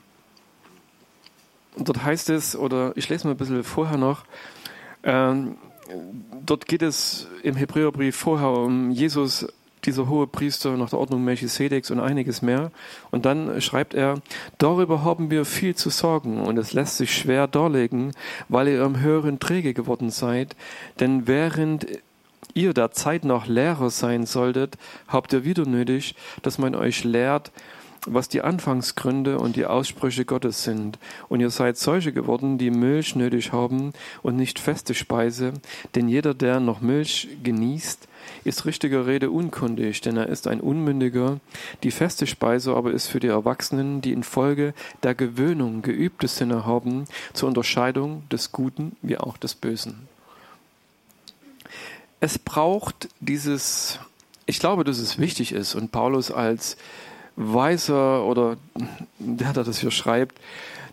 [1.78, 4.26] dort heißt es, oder ich lese mal ein bisschen vorher noch,
[5.04, 5.58] ähm,
[6.46, 9.48] dort geht es im Hebräerbrief vorher um Jesus
[9.86, 12.72] dieser hohe Priester nach der Ordnung Melchisedeks und einiges mehr.
[13.12, 14.22] Und dann schreibt er,
[14.58, 18.12] darüber haben wir viel zu sorgen und es lässt sich schwer darlegen,
[18.48, 20.56] weil ihr im höheren träge geworden seid.
[21.00, 21.88] Denn während
[22.54, 27.52] ihr der Zeit nach Lehrer sein solltet, habt ihr wieder nötig, dass man euch lehrt,
[28.06, 31.00] was die Anfangsgründe und die Aussprüche Gottes sind.
[31.28, 35.54] Und ihr seid solche geworden, die Milch nötig haben und nicht feste Speise.
[35.96, 38.09] Denn jeder, der noch Milch genießt,
[38.44, 41.40] ist richtiger Rede unkundig, denn er ist ein Unmündiger.
[41.84, 47.06] Die feste Speise aber ist für die Erwachsenen, die infolge der Gewöhnung geübte Sinne haben,
[47.34, 50.08] zur Unterscheidung des Guten wie auch des Bösen.
[52.20, 54.00] Es braucht dieses,
[54.46, 56.78] ich glaube, dass es wichtig ist und Paulus als
[57.36, 58.58] Weiser oder
[59.20, 60.40] der, der das hier schreibt,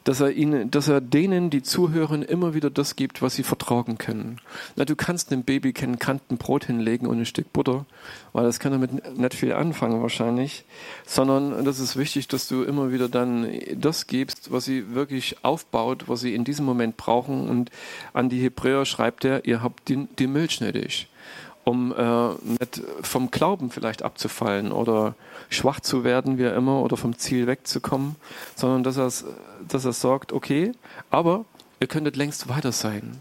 [0.06, 3.98] dass er ihnen, dass er denen, die zuhören, immer wieder das gibt, was sie vertragen
[3.98, 4.40] können.
[4.76, 7.86] Na, du kannst einem Baby kein Kantenbrot hinlegen und ein Stück Butter,
[8.32, 10.64] weil das kann damit nicht viel anfangen wahrscheinlich,
[11.06, 16.04] sondern das ist wichtig, dass du immer wieder dann das gibst, was sie wirklich aufbaut,
[16.06, 17.48] was sie in diesem Moment brauchen.
[17.48, 17.70] Und
[18.12, 21.08] an die Hebräer schreibt er, ihr habt die, die Milch nötig
[21.68, 22.28] um äh,
[22.60, 25.16] nicht vom Glauben vielleicht abzufallen oder
[25.48, 28.14] schwach zu werden, wie immer, oder vom Ziel wegzukommen,
[28.54, 29.10] sondern dass er,
[29.66, 30.70] dass er sagt, okay,
[31.10, 31.44] aber
[31.80, 33.20] ihr könntet längst weiter sein.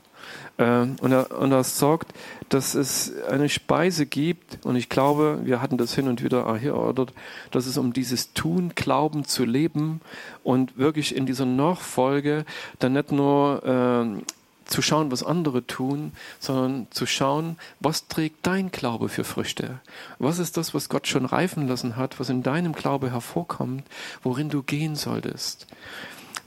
[0.58, 2.14] Äh, und, er, und er sorgt,
[2.50, 6.74] dass es eine Speise gibt, und ich glaube, wir hatten das hin und wieder hier
[6.74, 7.14] erörtert,
[7.50, 10.02] dass es um dieses Tun, Glauben zu leben
[10.44, 12.46] und wirklich in dieser Nachfolge
[12.78, 14.24] dann nicht nur äh,
[14.66, 19.80] zu schauen, was andere tun, sondern zu schauen, was trägt dein Glaube für Früchte?
[20.20, 23.84] Was ist das, was Gott schon reifen lassen hat, was in deinem Glaube hervorkommt,
[24.24, 25.68] worin du gehen solltest?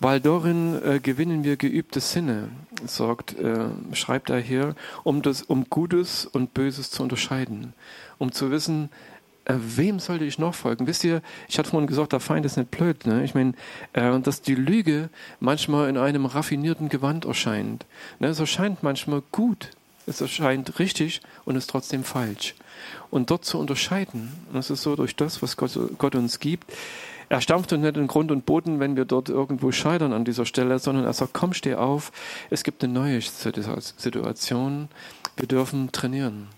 [0.00, 2.50] Weil darin äh, gewinnen wir geübte Sinne,
[2.86, 7.72] sagt, äh, schreibt er hier, um, das, um Gutes und Böses zu unterscheiden,
[8.18, 8.90] um zu wissen,
[9.48, 10.86] äh, wem sollte ich nachfolgen?
[10.86, 13.06] Wisst ihr, ich hatte vorhin gesagt, der Feind ist nicht blöd.
[13.06, 13.24] Ne?
[13.24, 13.54] Ich meine,
[13.94, 15.08] äh, dass die Lüge
[15.40, 17.86] manchmal in einem raffinierten Gewand erscheint.
[18.20, 18.28] Ne?
[18.28, 19.70] Es erscheint manchmal gut,
[20.06, 22.54] es erscheint richtig und ist trotzdem falsch.
[23.10, 26.70] Und dort zu unterscheiden, das ist so durch das, was Gott, Gott uns gibt.
[27.30, 30.46] Er stampft uns nicht in Grund und Boden, wenn wir dort irgendwo scheitern an dieser
[30.46, 32.12] Stelle, sondern er sagt, komm, steh auf,
[32.48, 34.88] es gibt eine neue Situation,
[35.36, 36.48] wir dürfen trainieren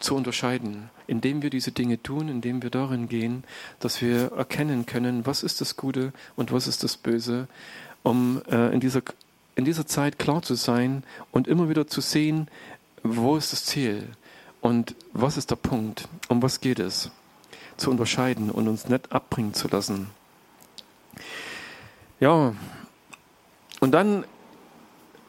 [0.00, 3.42] zu unterscheiden, indem wir diese Dinge tun, indem wir darin gehen,
[3.80, 7.48] dass wir erkennen können, was ist das Gute und was ist das Böse,
[8.04, 9.02] um äh, in, dieser,
[9.56, 12.46] in dieser Zeit klar zu sein und immer wieder zu sehen,
[13.02, 14.08] wo ist das Ziel
[14.60, 17.10] und was ist der Punkt, um was geht es,
[17.76, 20.06] zu unterscheiden und uns nicht abbringen zu lassen.
[22.20, 22.54] Ja,
[23.80, 24.22] und dann,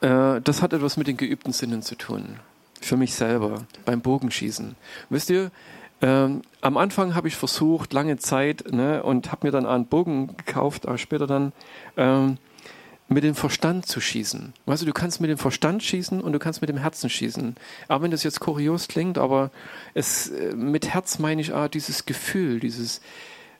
[0.01, 2.37] äh, das hat etwas mit den geübten Sinnen zu tun
[2.81, 4.75] für mich selber beim Bogenschießen.
[5.09, 5.51] Wisst ihr,
[6.01, 10.35] ähm, am Anfang habe ich versucht, lange Zeit, ne, und habe mir dann einen Bogen
[10.35, 11.53] gekauft, aber später dann
[11.95, 12.37] ähm,
[13.07, 14.53] mit dem Verstand zu schießen.
[14.65, 17.55] Weißt du, du kannst mit dem Verstand schießen und du kannst mit dem Herzen schießen.
[17.87, 19.51] Aber wenn das jetzt kurios klingt, aber
[19.93, 23.01] es, äh, mit Herz meine ich ah, dieses Gefühl, dieses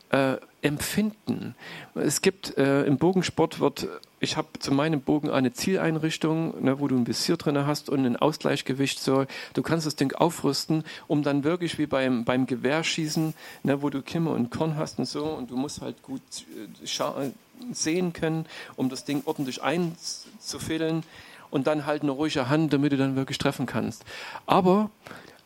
[0.09, 1.55] äh, Empfinden.
[1.95, 3.87] Es gibt äh, im Bogensport wird,
[4.21, 8.05] ich habe zu meinem Bogen eine Zieleinrichtung, ne, wo du ein Visier drin hast und
[8.05, 8.99] ein Ausgleichsgewicht.
[8.99, 13.89] So, du kannst das Ding aufrüsten, um dann wirklich wie beim beim Gewehrschießen, ne, wo
[13.89, 17.31] du Kimme und Korn hast und so, und du musst halt gut äh,
[17.71, 21.03] sehen können, um das Ding ordentlich einzufädeln
[21.49, 24.05] und dann halt eine ruhige Hand, damit du dann wirklich treffen kannst.
[24.45, 24.91] Aber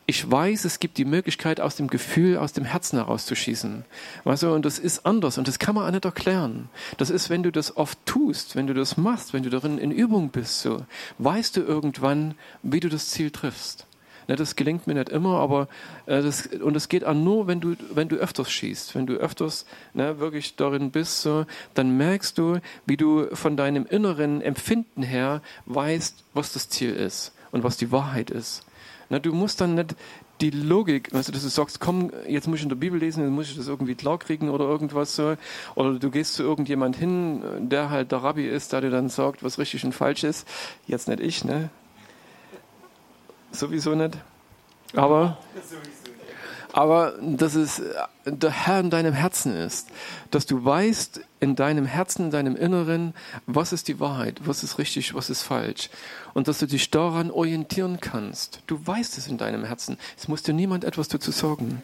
[0.08, 3.84] ich weiß, es gibt die Möglichkeit, aus dem Gefühl, aus dem Herzen herauszuschießen.
[4.22, 6.68] Weißt du, und das ist anders und das kann man auch nicht erklären.
[6.96, 9.90] Das ist, wenn du das oft tust, wenn du das machst, wenn du darin in
[9.90, 10.84] Übung bist, so,
[11.18, 13.86] weißt du irgendwann, wie du das Ziel triffst.
[14.28, 15.68] Ne, das gelingt mir nicht immer, aber
[16.06, 19.14] äh, das, und das geht auch nur, wenn du, wenn du öfters schießt, wenn du
[19.14, 25.02] öfters ne, wirklich darin bist, so, dann merkst du, wie du von deinem inneren Empfinden
[25.02, 28.65] her weißt, was das Ziel ist und was die Wahrheit ist.
[29.08, 29.94] Na, du musst dann nicht
[30.40, 33.32] die Logik, also dass du sagst, komm, jetzt muss ich in der Bibel lesen, jetzt
[33.32, 35.36] muss ich das irgendwie klar kriegen oder irgendwas so.
[35.74, 39.42] Oder du gehst zu irgendjemand hin, der halt der Rabbi ist, der dir dann sagt,
[39.42, 40.46] was richtig und falsch ist.
[40.86, 41.70] Jetzt nicht ich, ne?
[43.52, 44.18] Sowieso nicht.
[44.94, 45.38] Aber
[46.76, 47.80] aber dass es
[48.26, 49.88] der Herr in deinem Herzen ist,
[50.30, 53.14] dass du weißt in deinem Herzen, in deinem Inneren,
[53.46, 55.88] was ist die Wahrheit, was ist richtig, was ist falsch
[56.34, 58.60] und dass du dich daran orientieren kannst.
[58.66, 59.96] Du weißt es in deinem Herzen.
[60.18, 61.82] Es muss dir niemand etwas dazu sagen.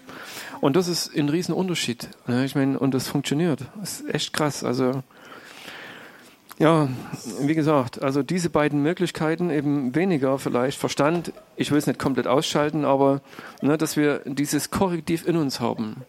[0.61, 2.11] Und das ist ein Riesenunterschied.
[2.45, 3.61] Ich meine, und das funktioniert.
[3.81, 4.63] Das ist echt krass.
[4.63, 5.03] Also
[6.63, 6.89] ja,
[7.41, 12.29] wie gesagt, also diese beiden Möglichkeiten, eben weniger vielleicht Verstand, ich will es nicht komplett
[12.29, 13.21] ausschalten, aber
[13.63, 16.03] ne, dass wir dieses Korrektiv in uns haben.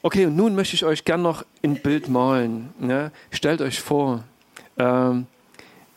[0.00, 2.70] Okay, und nun möchte ich euch gern noch ein Bild malen.
[2.78, 3.12] Ne?
[3.30, 4.24] Stellt euch vor,
[4.78, 5.26] ähm,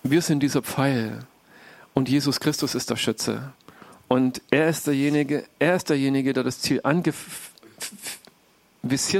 [0.03, 1.19] wir sind dieser Pfeil
[1.93, 3.53] und Jesus Christus ist der Schütze.
[4.09, 7.15] Und er ist derjenige, er ist derjenige, der das Ziel angevisiert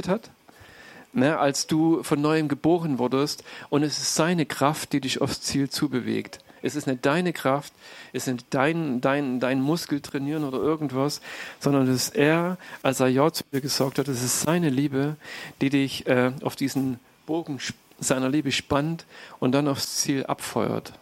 [0.06, 0.28] hat
[1.12, 3.44] ne, als du von neuem geboren wurdest.
[3.70, 6.40] Und es ist seine Kraft, die dich aufs Ziel zubewegt.
[6.62, 7.72] Es ist nicht deine Kraft,
[8.12, 11.20] es ist nicht dein, dein, dein Muskel trainieren oder irgendwas,
[11.60, 15.16] sondern es ist er, als er Ja zu dir gesagt hat, es ist seine Liebe,
[15.60, 17.60] die dich äh, auf diesen Bogen
[18.00, 19.04] seiner Liebe spannt
[19.38, 20.92] und dann aufs Ziel abfeuert.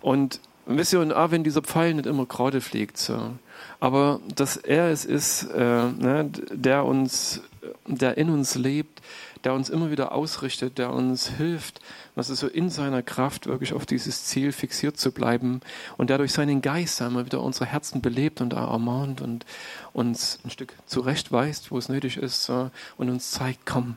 [0.00, 3.32] Und wisst ihr, und auch wenn dieser Pfeil nicht immer gerade fliegt, so,
[3.80, 7.42] aber dass er es ist, äh, ne, der uns,
[7.86, 9.02] der in uns lebt,
[9.44, 11.80] der uns immer wieder ausrichtet, der uns hilft,
[12.14, 15.60] was ist so in seiner Kraft wirklich auf dieses Ziel fixiert zu bleiben
[15.96, 19.44] und der durch seinen Geist einmal wieder unsere Herzen belebt und ermahnt und
[19.92, 23.96] uns ein Stück zurechtweist, wo es nötig ist und uns zeigt, komm,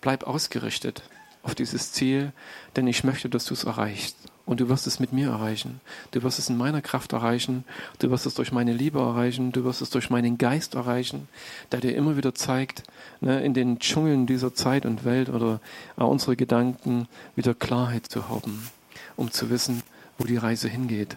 [0.00, 1.02] bleib ausgerichtet
[1.42, 2.32] auf dieses Ziel,
[2.76, 4.16] denn ich möchte, dass du es erreichst.
[4.44, 5.80] Und du wirst es mit mir erreichen.
[6.10, 7.64] Du wirst es in meiner Kraft erreichen.
[8.00, 9.52] Du wirst es durch meine Liebe erreichen.
[9.52, 11.28] Du wirst es durch meinen Geist erreichen,
[11.70, 12.82] der dir immer wieder zeigt,
[13.20, 15.60] ne, in den Dschungeln dieser Zeit und Welt oder
[15.96, 18.68] äh, unsere Gedanken wieder Klarheit zu haben,
[19.16, 19.82] um zu wissen,
[20.18, 21.16] wo die Reise hingeht.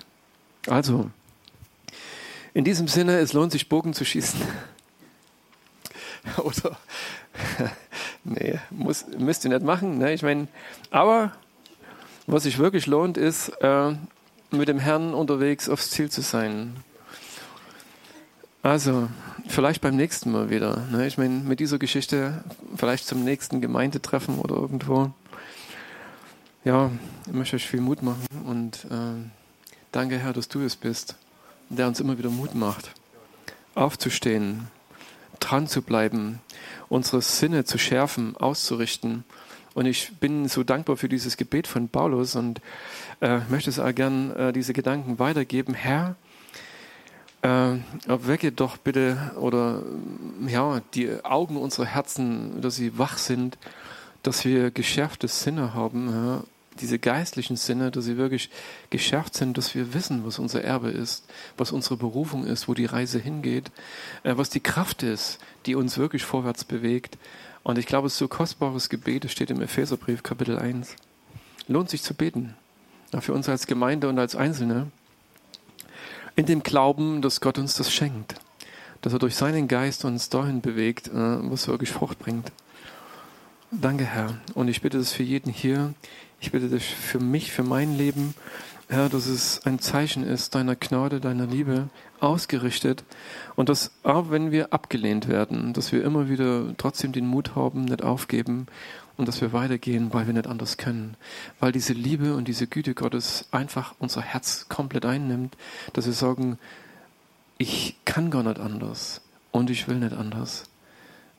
[0.68, 1.10] Also,
[2.54, 4.40] in diesem Sinne, es lohnt sich, Bogen zu schießen.
[6.38, 6.78] oder,
[8.24, 9.98] nee, muss, müsst ihr nicht machen.
[9.98, 10.14] Ne?
[10.14, 10.48] Ich meine,
[10.92, 11.34] aber
[12.28, 13.94] was sich wirklich lohnt, ist, äh,
[14.52, 16.76] mit dem Herrn unterwegs aufs Ziel zu sein.
[18.64, 19.10] Also,
[19.48, 20.88] vielleicht beim nächsten Mal wieder.
[20.92, 21.06] Ne?
[21.06, 22.44] Ich meine, mit dieser Geschichte
[22.76, 25.12] vielleicht zum nächsten Gemeindetreffen oder irgendwo.
[26.64, 26.90] Ja,
[27.28, 29.30] ich möchte euch viel Mut machen und äh,
[29.92, 31.16] danke, Herr, dass du es bist,
[31.70, 32.92] der uns immer wieder Mut macht,
[33.76, 34.68] aufzustehen,
[35.40, 36.40] dran zu bleiben,
[36.90, 39.26] unsere Sinne zu schärfen, auszurichten
[39.76, 42.62] und ich bin so dankbar für dieses Gebet von Paulus und
[43.22, 45.74] äh, möchte es auch gern äh, diese Gedanken weitergeben.
[45.74, 46.16] Herr,
[47.42, 47.76] äh,
[48.08, 49.84] wecke doch bitte oder
[50.48, 53.58] ja die Augen unserer Herzen, dass sie wach sind,
[54.24, 56.44] dass wir geschärfte Sinne haben, ja,
[56.80, 58.50] diese geistlichen Sinne, dass sie wirklich
[58.90, 61.26] geschärft sind, dass wir wissen, was unser Erbe ist,
[61.58, 63.72] was unsere Berufung ist, wo die Reise hingeht,
[64.24, 67.18] äh, was die Kraft ist, die uns wirklich vorwärts bewegt.
[67.66, 70.96] Und ich glaube, es ist so kostbares Gebet, es steht im Epheserbrief, Kapitel 1.
[71.68, 72.54] Lohnt sich zu beten.
[73.22, 74.92] Für uns als Gemeinde und als Einzelne.
[76.36, 78.36] In dem Glauben, dass Gott uns das schenkt.
[79.02, 82.52] Dass er durch seinen Geist uns dahin bewegt, äh, was wirklich Frucht bringt.
[83.72, 84.38] Danke, Herr.
[84.54, 85.96] Und ich bitte das für jeden hier.
[86.42, 88.36] Ich bitte das für mich, für mein Leben.
[88.88, 93.04] Herr, dass es ein Zeichen ist deiner Gnade, deiner Liebe, ausgerichtet
[93.56, 97.86] und dass auch wenn wir abgelehnt werden, dass wir immer wieder trotzdem den Mut haben,
[97.86, 98.68] nicht aufgeben
[99.18, 101.18] und dass wir weitergehen, weil wir nicht anders können,
[101.60, 105.58] weil diese Liebe und diese Güte Gottes einfach unser Herz komplett einnimmt,
[105.94, 106.60] dass wir sagen,
[107.58, 109.22] ich kann gar nicht anders
[109.52, 110.66] und ich will nicht anders.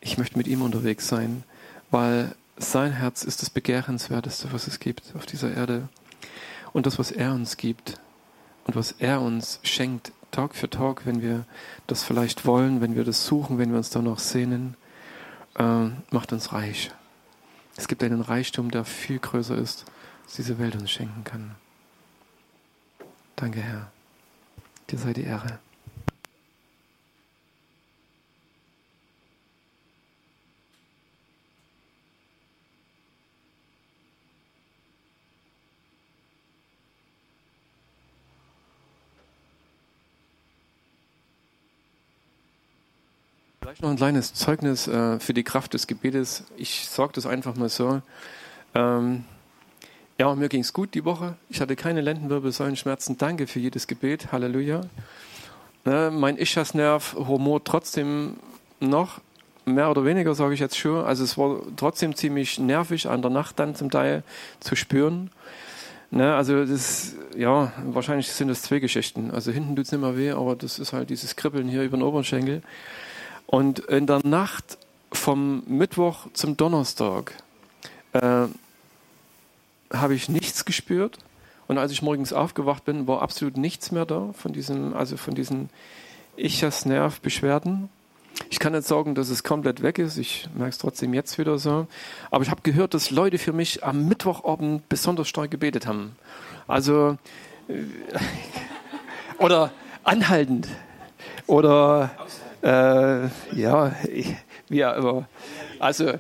[0.01, 1.45] Ich möchte mit ihm unterwegs sein,
[1.91, 5.89] weil sein Herz ist das Begehrenswerteste, was es gibt auf dieser Erde
[6.73, 8.01] und das, was er uns gibt
[8.65, 11.45] und was er uns schenkt, Tag für Tag, wenn wir
[11.87, 14.77] das vielleicht wollen, wenn wir das suchen, wenn wir uns danach sehnen,
[15.59, 16.91] äh, macht uns reich.
[17.77, 19.85] Es gibt einen Reichtum, der viel größer ist,
[20.25, 21.55] als diese Welt uns schenken kann.
[23.37, 23.91] Danke, Herr.
[24.91, 25.59] Dir sei die Ehre.
[43.67, 46.45] Vielleicht noch ein kleines Zeugnis äh, für die Kraft des Gebetes.
[46.57, 48.01] Ich sage das einfach mal so.
[48.77, 49.25] Ähm,
[50.21, 51.35] ja, mir ging es gut die Woche.
[51.49, 53.19] Ich hatte keine Lendenwirbelsäulenschmerzen.
[53.19, 54.31] Danke für jedes Gebet.
[54.31, 54.83] Halleluja.
[55.85, 58.37] Äh, mein Ischiasnerv humor trotzdem
[58.79, 59.21] noch,
[59.65, 61.05] mehr oder weniger sage ich jetzt schon.
[61.05, 64.23] Also es war trotzdem ziemlich nervig an der Nacht dann zum Teil
[64.61, 65.33] zu spüren.
[66.13, 69.33] Ne, also das, ja, wahrscheinlich sind das zwei Geschichten.
[69.33, 71.97] Also hinten tut es nicht mehr weh, aber das ist halt dieses Kribbeln hier über
[71.97, 72.63] den Oberschenkel.
[73.47, 74.79] Und in der Nacht
[75.13, 77.33] vom Mittwoch zum Donnerstag
[78.13, 78.47] äh,
[79.93, 81.19] habe ich nichts gespürt.
[81.69, 85.35] Und als ich morgens aufgewacht bin, war absolut nichts mehr da von diesem, also von
[85.35, 85.69] diesen
[86.37, 87.89] Ichas-Nerv-Beschwerden.
[88.51, 90.19] Ich kann nicht sagen, dass es komplett weg ist.
[90.19, 91.87] Ich merke es trotzdem jetzt wieder so.
[92.31, 96.17] Aber ich habe gehört, dass Leute für mich am Mittwochabend besonders stark gebetet haben.
[96.69, 97.17] Also,
[97.69, 97.83] äh,
[99.39, 99.73] oder
[100.05, 100.69] anhaltend.
[101.47, 102.11] Oder
[102.67, 103.93] äh, ja,
[104.69, 105.29] wie auch immer.
[105.79, 106.15] Also,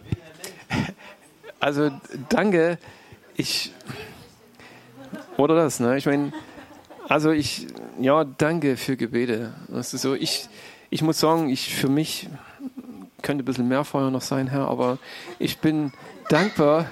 [1.58, 1.90] also
[2.28, 2.78] danke.
[3.34, 3.72] Ich
[5.36, 5.98] oder das, ne?
[5.98, 6.32] Ich meine,
[7.08, 7.66] also ich,
[8.00, 9.54] ja, danke für Gebete.
[9.68, 10.48] Das ist so, ich,
[10.88, 12.28] ich muss sagen, ich für mich
[13.22, 14.98] könnte ein bisschen mehr Feuer noch sein, Herr, aber
[15.38, 15.92] ich bin
[16.28, 16.86] dankbar.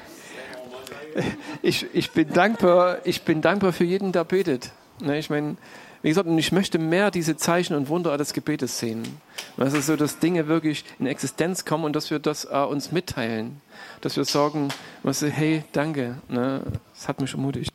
[1.62, 4.72] Ich, ich bin dankbar, ich bin dankbar für jeden, der betet.
[5.00, 5.16] Ne?
[5.16, 5.56] Ich meine,
[6.04, 9.04] wie gesagt, ich möchte mehr diese Zeichen und Wunder des Gebetes sehen.
[9.56, 12.92] Das ist so, dass Dinge wirklich in Existenz kommen und dass wir das uh, uns
[12.92, 13.62] mitteilen.
[14.02, 14.68] Dass wir sagen,
[15.02, 16.60] was, hey, danke, ne?
[16.92, 17.73] das hat mich ermutigt.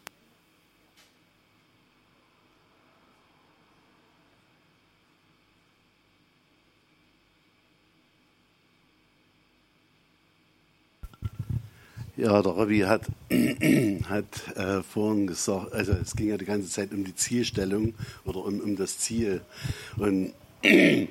[12.20, 13.04] Ja, der Robby hat,
[14.10, 17.94] hat äh, vorhin gesagt, also es ging ja die ganze Zeit um die Zielstellung
[18.26, 19.40] oder um, um das Ziel.
[19.96, 21.08] Und mir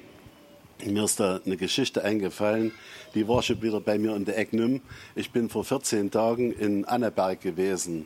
[1.04, 2.72] ist da eine Geschichte eingefallen,
[3.14, 4.82] die war schon wieder bei mir in der Ecknum.
[5.14, 8.04] Ich bin vor 14 Tagen in Anneberg gewesen.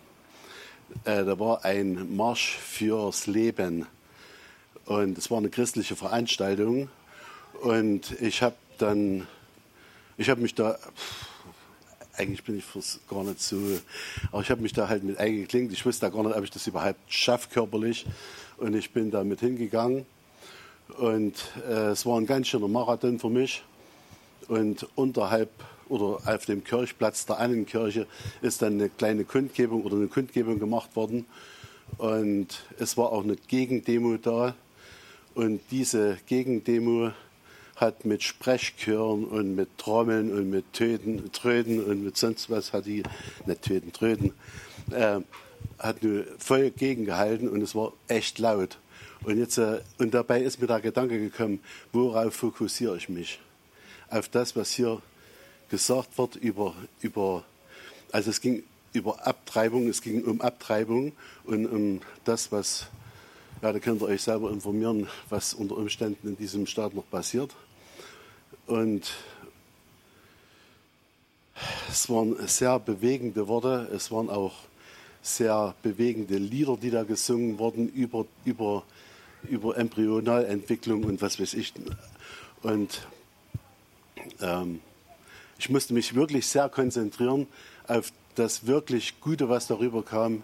[1.05, 3.87] Äh, da war ein Marsch fürs Leben.
[4.85, 6.89] Und es war eine christliche Veranstaltung.
[7.63, 9.27] Und ich habe dann,
[10.17, 10.79] ich habe mich da,
[12.17, 12.65] eigentlich bin ich
[13.09, 13.57] gar nicht so,
[14.31, 15.73] aber ich habe mich da halt mit eingeklinkt.
[15.73, 18.07] Ich wusste da gar nicht, ob ich das überhaupt schaffe körperlich.
[18.59, 20.07] Und ich bin da mit hingegangen.
[20.99, 21.35] Und
[21.69, 23.63] äh, es war ein ganz schöner Marathon für mich.
[24.49, 25.51] Und unterhalb
[25.89, 28.07] oder auf dem Kirchplatz der Annenkirche
[28.41, 31.27] ist dann eine kleine Kundgebung oder eine Kundgebung gemacht worden.
[31.99, 34.55] Und es war auch eine Gegendemo da.
[35.35, 37.13] Und diese Gegendemo
[37.77, 42.87] hat mit Sprechchören und mit Trommeln und mit Töten, Tröten und mit sonst was hat
[42.87, 43.03] die,
[43.47, 44.33] nicht Töten, Tröten,
[44.91, 45.21] äh,
[45.79, 48.79] hat nur voll gegengehalten und es war echt laut.
[49.25, 51.61] Und, jetzt, äh, und dabei ist mir der Gedanke gekommen,
[51.93, 53.41] worauf fokussiere ich mich?
[54.11, 55.01] Auf das, was hier
[55.71, 57.45] gesagt wird über, über
[58.13, 58.63] also es ging
[58.93, 61.13] über Abtreibung, es ging um Abtreibung
[61.45, 62.89] und um das, was,
[63.63, 67.53] ja, da könnt ihr euch selber informieren, was unter Umständen in diesem Staat noch passiert.
[68.67, 69.13] Und
[71.89, 74.55] es waren sehr bewegende Worte, es waren auch
[75.23, 78.83] sehr bewegende Lieder, die da gesungen wurden über, über,
[79.49, 81.73] über Embryonalentwicklung und was weiß ich.
[82.63, 83.07] Und
[84.41, 84.81] ähm,
[85.59, 87.47] ich musste mich wirklich sehr konzentrieren
[87.87, 90.43] auf das wirklich Gute, was darüber kam,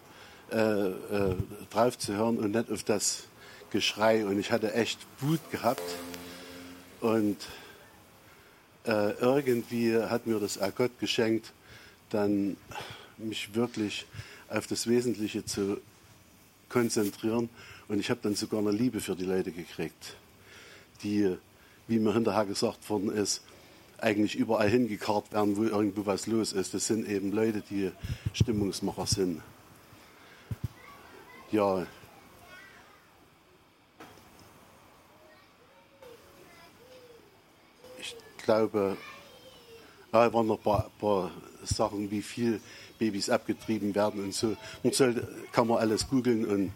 [0.50, 1.36] äh, äh,
[1.70, 3.24] drauf zu hören und nicht auf das
[3.70, 4.24] Geschrei.
[4.24, 5.82] Und ich hatte echt Wut gehabt.
[7.00, 7.36] Und
[8.84, 11.52] äh, irgendwie hat mir das auch Gott geschenkt,
[12.10, 12.56] dann
[13.18, 14.06] mich wirklich
[14.48, 15.78] auf das Wesentliche zu
[16.68, 17.50] konzentrieren.
[17.88, 20.14] Und ich habe dann sogar eine Liebe für die Leute gekriegt,
[21.02, 21.36] die,
[21.86, 23.42] wie mir hinterher gesagt worden ist,
[23.98, 26.72] eigentlich überall hingekarrt werden, wo irgendwo was los ist.
[26.72, 27.90] Das sind eben Leute, die
[28.32, 29.42] Stimmungsmacher sind.
[31.50, 31.86] Ja.
[37.98, 38.96] Ich glaube,
[40.12, 41.30] da waren noch ein paar, paar,
[41.64, 42.60] Sachen, wie viel
[42.98, 44.56] Babys abgetrieben werden und so.
[44.82, 46.72] Man sollte, kann man alles googeln und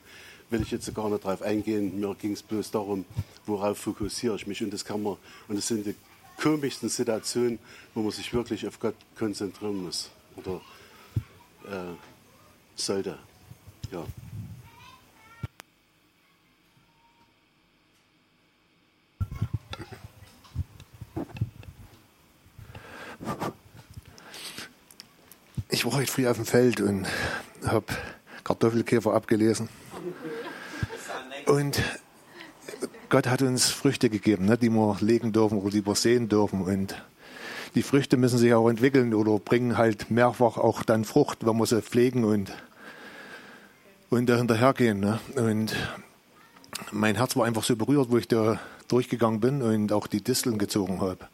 [0.51, 1.99] will ich jetzt gar nicht drauf eingehen.
[1.99, 3.05] Mir ging es bloß darum,
[3.47, 4.63] worauf fokussiere ich mich.
[4.63, 5.17] Und das kann man,
[5.49, 5.95] und das sind die
[6.41, 7.59] komischsten Situationen,
[7.95, 10.61] wo man sich wirklich auf Gott konzentrieren muss oder
[11.65, 11.95] äh,
[12.75, 13.19] sollte.
[13.91, 14.05] Ja.
[25.83, 27.09] Ich war heute früh auf dem Feld und
[27.67, 27.87] habe
[28.45, 29.69] Kartoffelkäfer abgelesen.
[31.47, 31.83] Und
[33.09, 36.63] Gott hat uns Früchte gegeben, ne, die wir legen dürfen oder die wir sehen dürfen.
[36.63, 36.95] Und
[37.75, 41.67] die Früchte müssen sich auch entwickeln oder bringen halt mehrfach auch dann Frucht, wenn wir
[41.67, 42.53] sie pflegen und,
[44.09, 45.01] und da hinterhergehen.
[45.01, 45.19] Ne?
[45.35, 45.75] Und
[46.93, 50.59] mein Herz war einfach so berührt, wo ich da durchgegangen bin und auch die Disteln
[50.59, 51.27] gezogen habe.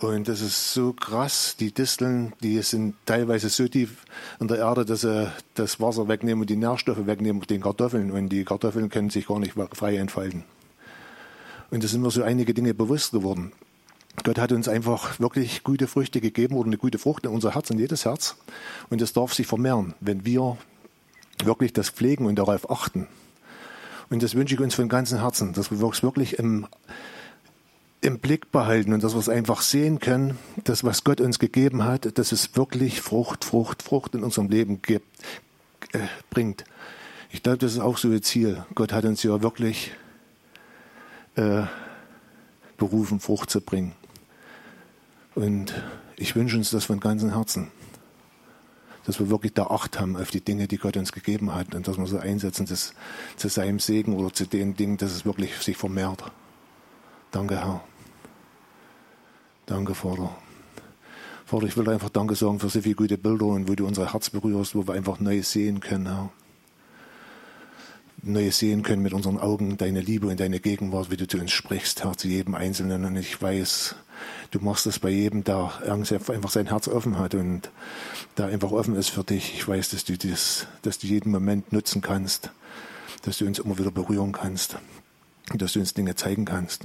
[0.00, 1.56] Und das ist so krass.
[1.60, 4.04] Die Disteln, die sind teilweise so tief
[4.40, 8.10] in der Erde, dass sie das Wasser wegnehmen und die Nährstoffe wegnehmen den Kartoffeln.
[8.10, 10.44] Und die Kartoffeln können sich gar nicht frei entfalten.
[11.70, 13.52] Und da sind mir so einige Dinge bewusst geworden.
[14.24, 17.68] Gott hat uns einfach wirklich gute Früchte gegeben oder eine gute Frucht in unser Herz,
[17.68, 18.36] in jedes Herz.
[18.88, 20.56] Und das darf sich vermehren, wenn wir
[21.44, 23.06] wirklich das pflegen und darauf achten.
[24.08, 26.66] Und das wünsche ich uns von ganzem Herzen, dass wir wirklich im,
[28.02, 31.84] im Blick behalten und dass wir es einfach sehen können, dass was Gott uns gegeben
[31.84, 35.06] hat, dass es wirklich Frucht, Frucht, Frucht in unserem Leben gibt,
[35.92, 35.98] äh,
[36.30, 36.64] bringt.
[37.30, 38.64] Ich glaube, das ist auch so ein Ziel.
[38.74, 39.92] Gott hat uns ja wirklich
[41.36, 41.62] äh,
[42.76, 43.92] berufen, Frucht zu bringen.
[45.34, 45.74] Und
[46.16, 47.70] ich wünsche uns das von ganzem Herzen,
[49.04, 51.86] dass wir wirklich da Acht haben auf die Dinge, die Gott uns gegeben hat und
[51.86, 52.94] dass wir so einsetzen, dass
[53.36, 56.24] zu seinem Segen oder zu den Dingen, dass es wirklich sich vermehrt.
[57.30, 57.84] Danke, Herr.
[59.70, 60.36] Danke, Vater.
[61.46, 64.12] Vater, ich will einfach Danke sagen für so viele gute Bilder und wo du unser
[64.12, 66.30] Herz berührst, wo wir einfach neu sehen können, Herr.
[68.22, 71.52] Neues sehen können mit unseren Augen, deine Liebe und deine Gegenwart, wie du zu uns
[71.52, 73.04] sprichst, Herr, zu jedem Einzelnen.
[73.04, 73.94] Und ich weiß,
[74.50, 77.70] du machst das bei jedem, der einfach sein Herz offen hat und
[78.34, 79.54] da einfach offen ist für dich.
[79.54, 82.50] Ich weiß, dass du, das, dass du jeden Moment nutzen kannst,
[83.22, 84.78] dass du uns immer wieder berühren kannst,
[85.54, 86.82] dass du uns Dinge zeigen kannst.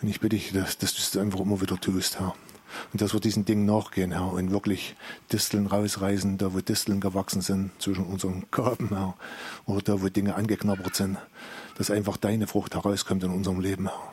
[0.00, 2.34] Und ich bitte dich, dass, dass du es einfach immer wieder tust, Herr.
[2.92, 4.96] Und dass wir diesen Dingen nachgehen, Herr, und wirklich
[5.32, 9.14] Disteln rausreißen, da wo Disteln gewachsen sind zwischen unseren Gaben, Herr,
[9.64, 11.16] oder da wo Dinge angeknabbert sind,
[11.78, 14.12] dass einfach deine Frucht herauskommt in unserem Leben, Herr.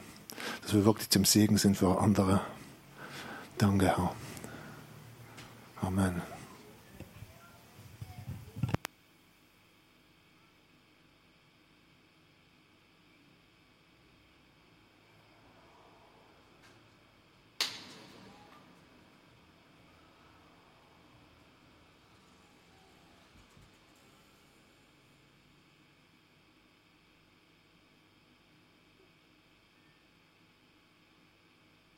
[0.61, 2.41] Dass wir wirklich zum Segen sind für andere.
[3.57, 4.15] Danke, Herr.
[5.81, 6.32] Amen.